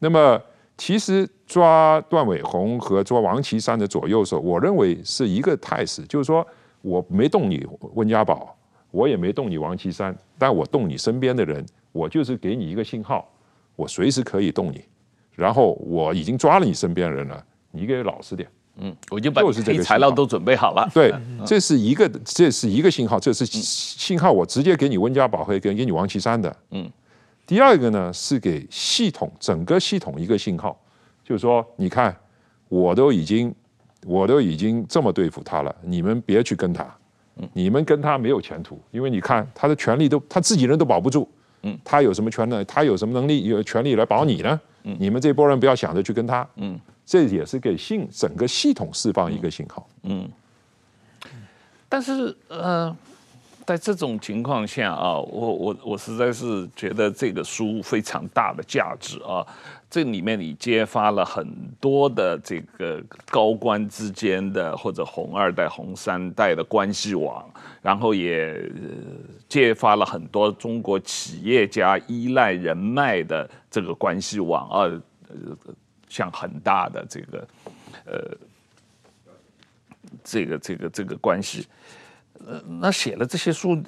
[0.00, 0.42] 那么，
[0.76, 6.46] 其实抓段伟宏和抓王岐山的左右手，我认为是一个态势，就是说。
[6.86, 8.54] 我没动你温家宝，
[8.90, 13.26] 我也没动你王岐山，但我动你身边的人，我就是给你一个信号，
[13.74, 14.84] 我随时可以动你，
[15.34, 18.46] 然后我已经抓了你身边人了，你给老实点。
[18.76, 20.86] 嗯，我就把这个材料都准备好了。
[20.92, 21.10] 对，
[21.46, 26.54] 这是一个，这是一个信号，这是信号，我直接给你温家宝和给给你王岐山的。
[26.72, 26.86] 嗯，
[27.46, 30.78] 第二个呢是给系统整个系统一个信号，
[31.24, 32.16] 就是说，你看，
[32.68, 33.54] 我都已经。
[34.06, 36.94] 我都已经这么对付他了，你们别去跟他，
[37.54, 41.26] 你们跟他没有前途，因为你看他的权利都他自己人都保不住，
[41.82, 42.62] 他有什么权呢？
[42.66, 44.60] 他有什么能力有权利来保你呢？
[44.82, 46.46] 你们这波人不要想着去跟他，
[47.06, 49.88] 这也是给信整个系统释放一个信号。
[50.02, 50.28] 嗯，
[51.88, 52.94] 但是呃，
[53.66, 59.46] 在这种情况下啊，我我我实在是觉得这个书非常大的价值啊。
[59.88, 61.46] 这里面你揭发了很
[61.80, 67.48] 多的这个高官之间的或者红二代、红三代的关系网，
[67.80, 68.60] 然后也
[69.48, 74.90] 揭发了很多中国企业家依赖人脉的这个关系网啊，
[76.08, 77.48] 像很大的这个
[78.04, 78.36] 呃
[80.24, 81.68] 这个这个这个关系，
[82.46, 83.82] 呃，那写了这些书。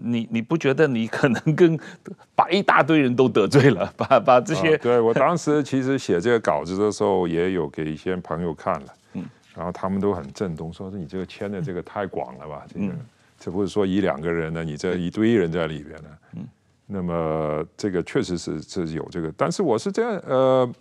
[0.00, 1.76] 你你不觉得你可能跟
[2.32, 4.76] 把一大堆人都得罪了，把把这些？
[4.76, 9.24] 啊、对我当时其实写这个稿子的时候，也有给一些朋友看了，嗯，
[9.56, 12.64] 然后他们都很震动，说是你这个签的这个太广了吧？
[12.72, 12.94] 这个，
[13.40, 16.46] 这不是说一两个人呢，你这一堆人在里边呢，嗯，
[16.86, 20.72] 那么这个确实是是有这个，但是我是这样，呃，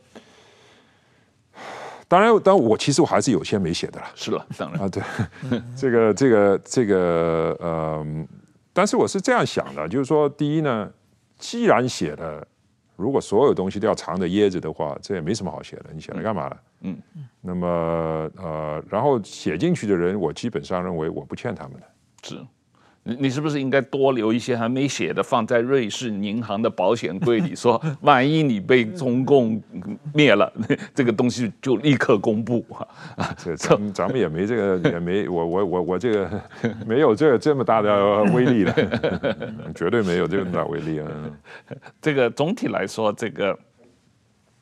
[2.07, 5.03] 当然，当然我其实我还是有些没写的了，是了，当然啊，对，
[5.75, 8.05] 这个这个这个，呃。
[8.73, 10.87] 但是我是这样想的，就是说，第一呢，
[11.39, 12.47] 既然写了，
[12.95, 15.85] 如果所有东西都要藏着掖着的话，这也没什么好写的。
[15.91, 16.57] 你写来干嘛了？
[16.81, 16.95] 嗯，
[17.41, 17.67] 那么
[18.37, 21.87] 呃，然后写进去的人，我基本上认为我不欠他们的。
[22.21, 22.39] 是。
[23.07, 29.61] 你你是不是应该多留一些还没写的，放在瑞士银行的保险柜里，说 万一你被中共
[30.13, 30.51] 灭了，
[30.93, 32.65] 这个东西就立刻公布
[33.15, 33.33] 啊？
[33.41, 36.41] 这咱咱们也没这个，也没我我我我这个
[36.85, 38.75] 没有这个这么大的威力了，
[39.73, 41.07] 绝对没有这么大威力啊。
[42.01, 43.57] 这个总体来说，这个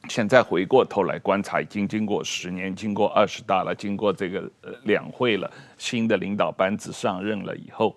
[0.07, 7.95] 现在回过头来观察，已经经过十年，经过二十大了，经过这个呃两会了，新的领导班子上任了以后。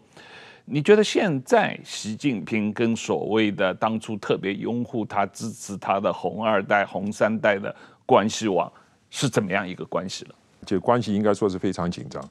[0.70, 8.70] 你觉得现在习近平跟所谓的当初特别拥护他、支持他的红二代、红三代的关系网
[9.08, 10.34] 是怎么样一个关系了？
[10.66, 12.22] 这关系应该说是非常紧张。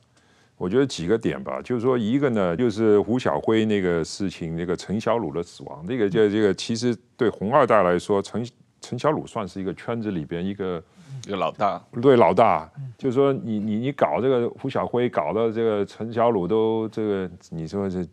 [0.55, 8.47] 我觉得几个点吧，就是说一个呢，就是胡晓辉那个事情，那个陈小鲁的死亡，这个这这个其实对红二代来说，陈
[8.81, 10.83] 陈小鲁算是一个圈子里边一个
[11.25, 12.69] 一个老大，对老大，
[12.99, 18.07] 就是说你你你搞这个胡晓辉，搞到这个陈小鲁都这个，你说这。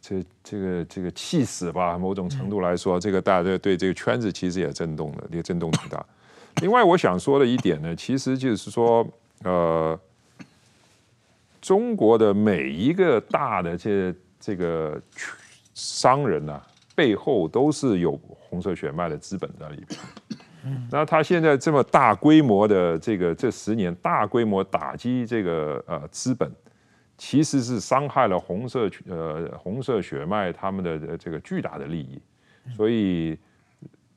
[0.00, 6.04] 这这个这个气死吧，某种程度来说，这个大家对这个圈子其实也震动了，也震动挺大。
[6.62, 9.06] 另外，我想说的一点呢，其实就是说，
[9.44, 9.98] 呃，
[11.60, 15.00] 中国的每一个大的这这个
[15.74, 20.00] 商人呢、啊，背后都是有红色血脉的资本在里边。
[20.90, 26.50] 那他现在这么大规模的这个这十年大规模打击这个呃资本。
[27.22, 32.18] 其实是伤害了红色呃红色血脉他们的这个巨大的利益，
[32.74, 33.38] 所以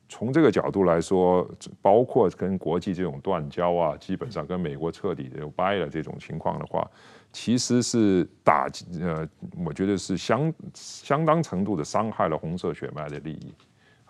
[0.07, 1.45] 从这个角度来说，
[1.81, 6.89] 包括跟国际这种断交啊，基本上跟美国彻底就掰了这种情况的话，
[7.33, 9.27] 其实是打击呃，
[9.65, 13.53] 我觉得是相相当程度的伤害了红色血脉的利益，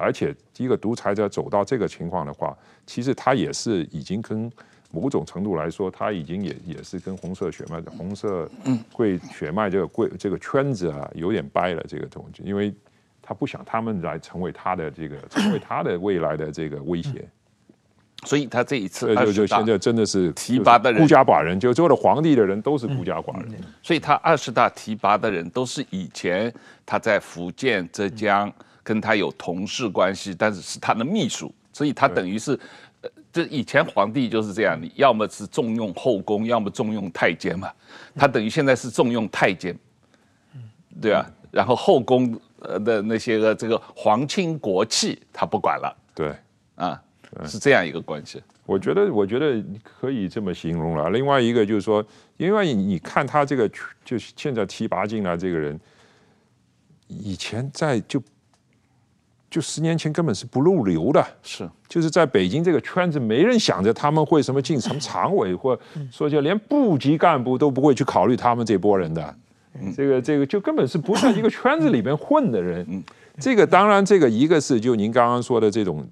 [0.04, 4.52] 而且一个独裁者走到这个情况的话，其实他也是已经跟。
[4.96, 8.48] 某种程度来说，他已经也也是跟红色血脉的红色
[8.92, 12.72] 贵血脉这个贵这个圈子啊有点掰了这个东西，因为
[13.20, 17.28] 他不想他们来成为他的这个 成为他的未来的这个威胁，
[18.24, 26.54] 所以他这一次就就现在真的是提拔的人孤家寡人，就做了皇帝的人都是孤家寡人，所以他二十大提拔的人都是以前
[26.86, 32.60] 他在福建浙江跟他有同事关系，但是是他的秘书，所以他等于是。
[33.34, 37.68] 这以前皇帝就是这样，你要么是重用后宫，要么重用太监嘛。
[38.16, 39.76] 他等于现在是重用太监，
[41.02, 46.36] 对啊，然后后宫呃的那些个这个皇亲国戚他不管了，对，
[46.76, 47.02] 啊，
[47.44, 48.40] 是这样一个关系。
[48.68, 51.10] 我觉得，我觉得可以这么形容了。
[51.10, 52.06] 另外一个就是说，
[52.38, 53.68] 因为你看他这个，
[54.06, 55.78] 就是现在提拔进来这个人，
[57.08, 58.22] 以前在就
[59.54, 65.80] 就十年前根本是不入流的，是就是在北京这个圈子，没人想着他们会什么进什么常委，或
[66.12, 69.36] 说就连部级干部都不会去考虑他们这波人的。
[69.96, 73.04] 这个这个就根本是不在一个圈子里面混的人。
[73.40, 76.04] 这个当然，这个一个是就您刚刚说的这种。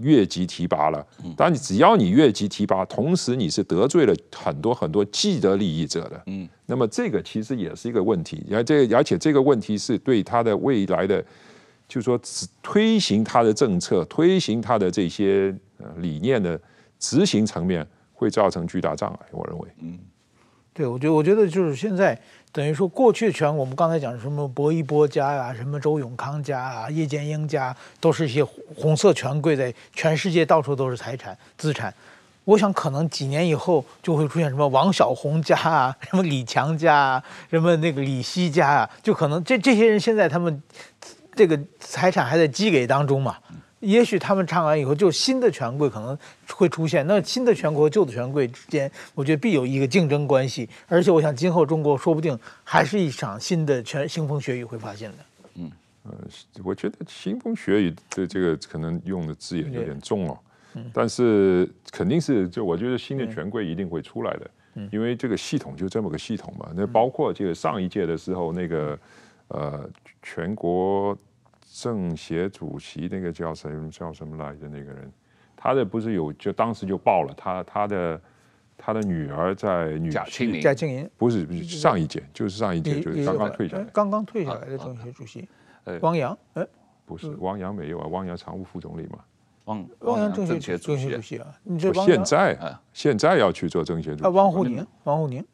[0.00, 1.04] 越级提拔了，
[1.36, 11.20] 但你只要你越级提拔，同时你是得罪了很多很多既得利益者的，嗯，那么这个其实也是一个问题，而这而且这个问题是对他的未来的，
[11.88, 12.20] 就是说
[12.62, 15.52] 推行他的政策、推行他的这些
[15.96, 16.60] 理念的
[16.98, 19.98] 执行层面会造成巨大障碍，我认为，嗯，
[20.74, 22.20] 对，我觉得我觉得就是现在。
[22.50, 31.92] 等于说，过去全我们刚才讲什么薄一波家呀、啊，什么周永康家啊、叶剑英家，都是一些红色权贵，在全世界到处都是财产资产。
[32.44, 40.62] 我想可能几年以后就会出现什么王小红家啊，什么李强家啊，什么那个李希家啊，就可能这这些人现在他们
[41.38, 43.36] 这个财产还在积累当中嘛。
[43.78, 46.18] 也许他们唱完以后，就新的权贵可能
[46.52, 47.06] 会出现。
[47.06, 50.68] 那新的权贵和旧的权贵之间，我觉得必有一个竞争关系。
[50.88, 55.16] 而且，我想今后中国说不定还是一场新的全腥风血雨会发现的。
[55.54, 55.70] 嗯，
[56.02, 56.12] 呃，
[56.64, 60.36] 我觉得腥风血雨的这个可能用的字眼有点重哦。
[60.74, 60.90] 嗯。
[60.92, 64.50] 但是肯定是，就我觉得新的权贵一定会出来的。
[64.74, 64.88] 嗯。
[64.90, 66.68] 因为这个系统就这么个系统嘛。
[66.74, 68.98] 那包括这个上一届的时候，那个
[69.46, 69.88] 呃
[70.20, 71.16] 全国。
[71.80, 74.68] 政协主席那个叫谁叫什么来着？
[74.68, 75.12] 那个人，
[75.56, 78.20] 他的不是有就当时就报了他他的
[78.76, 85.48] 他的女儿在女贾庆林贾庆林不是上一届就是上一届就是刚刚退下来刚刚退下来的政协主席
[86.00, 86.66] 汪洋哎
[87.06, 89.20] 不是汪洋没有啊汪洋常务副总理嘛。
[89.66, 91.46] 汪汪洋政协主席啊。
[91.62, 92.82] 你这现在啊。
[92.92, 94.24] 现在要去做政协主席。
[94.24, 95.44] 啊汪沪宁汪沪宁。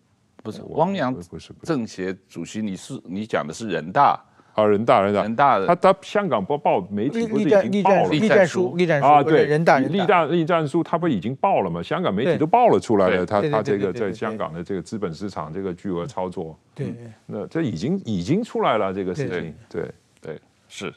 [0.43, 1.53] 不是汪洋不是。
[1.63, 4.19] 政协主席你是你讲的是人大。
[4.55, 5.23] 啊，人大人大。
[5.23, 11.83] 人大的，他他香港不报媒体不是已经报了栗战书，栗战书啊，对，人大栗战栗战书，他不已经报了吗？
[11.83, 16.95] 香港媒体都报了出来了，他他这个在香港的这个资本市场这个巨额操作，对，
[17.27, 19.91] 那这已经已经出来了这个事情，对。
[20.21, 20.41] 对
[20.71, 20.91] 是，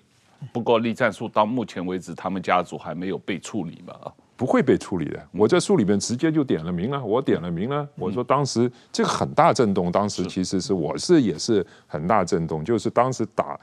[0.53, 4.07] 不过栗战书到目前为止，他们家族还没有被处理嘛啊。
[4.37, 5.19] 不会被处理的。
[5.31, 7.85] 我在书里面直接就点了名了，我点了名了。
[7.95, 13.59] 我说当时这个很大震动，当时其实是我是也是很大震动，就是当时打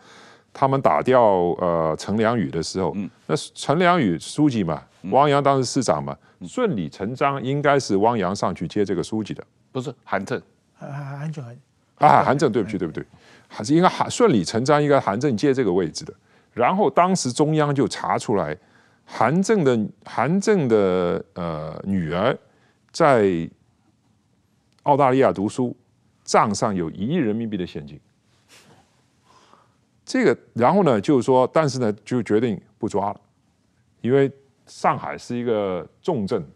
[0.52, 1.22] 他们打掉
[1.60, 2.94] 呃陈良宇的时候，
[3.26, 10.42] 那陈良宇书记嘛，汪洋当时市长嘛，顺理成章应该是汪洋上去接这个书记的，不是韩正，
[10.74, 11.44] 韩正
[11.98, 13.04] 啊韩正，对不起对不对，
[13.46, 16.12] 还是应该韩顺理成章应该韩正接这个位置的。
[16.52, 18.56] 然后当时中央就查出来。
[19.04, 22.36] 韩正的韩正的呃女儿
[22.90, 23.48] 在
[24.84, 25.76] 澳大利亚读书，
[26.24, 28.00] 账上有一亿人民币的现金。
[30.04, 33.20] 这个，然后呢，就是说，但是呢，就决定不抓了，
[34.02, 34.30] 因为
[34.66, 36.46] 上海是一个重镇，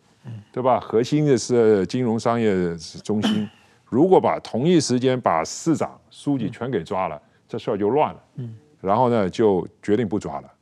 [0.52, 0.78] 对吧？
[0.78, 2.54] 核心的是金融商业
[3.02, 3.48] 中心，
[3.86, 8.22] 如果把同一时间把市长、书记全给抓了，这事儿就乱了。
[8.80, 10.52] 然后呢，就决定不抓了。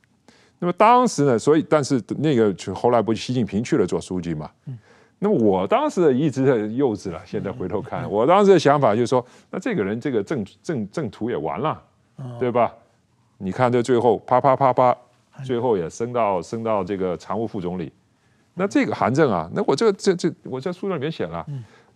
[0.59, 4.49] 那么当时呢，所以但是那个就后来不是习近平去了做书记嘛？
[4.65, 4.77] 嗯。
[5.19, 11.83] 那么我当时一直在幼稚了，现在回头看，我当时的想法就是说，那这个人这个政政政途也完了，
[12.39, 12.71] 对吧？
[13.39, 14.95] 你看这最后啪啪啪啪，
[15.43, 17.91] 最后也升到升到这个常务副总理。
[18.53, 21.43] 那这个韩正啊，那我这这这我在书里面写了，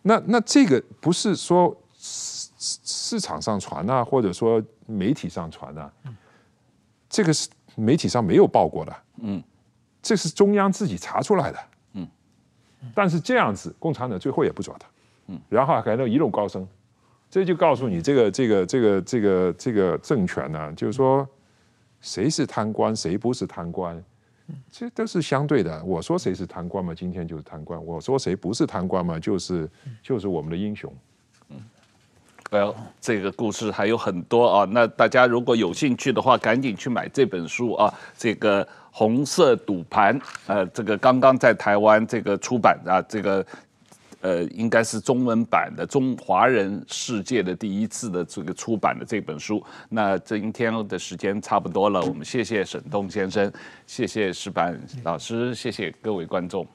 [0.01, 5.91] 那那这个不是说市市场上传啊，或者说媒体上传啊，
[7.07, 7.47] 这个是。
[7.75, 9.41] 媒体上没有报过的，嗯，
[10.01, 11.59] 这是中央自己查出来的，
[11.93, 12.07] 嗯，
[12.93, 14.87] 但是这样子，共产党最后也不抓他，
[15.27, 16.67] 嗯，然后还能一路高升，
[17.29, 21.27] 这就告诉你，这个这个这个这个这个政权呢，就是说，
[22.01, 24.03] 谁是贪官，谁不是贪官，
[24.69, 25.83] 这都是相对的。
[25.83, 29.69] 我说谁是贪官嘛，今天就是贪官；我说谁不是贪官嘛，就是
[30.03, 30.93] 就是我们的英雄。
[32.51, 34.67] 呃，这个故事还有很多啊。
[34.69, 37.93] 那大家如果有兴趣的话，赶紧去买这本书啊。
[38.17, 43.45] 这个红色赌盘，呃，这个刚刚在台湾这个出版啊，这个
[44.19, 49.63] 呃，应该是中文版的中华人世界的第一次的这个出版的这本书。
[49.87, 53.49] 那今天的时间差不多了，我们谢谢沈东先生，
[53.87, 56.67] 谢谢石板老师，谢谢各位观众。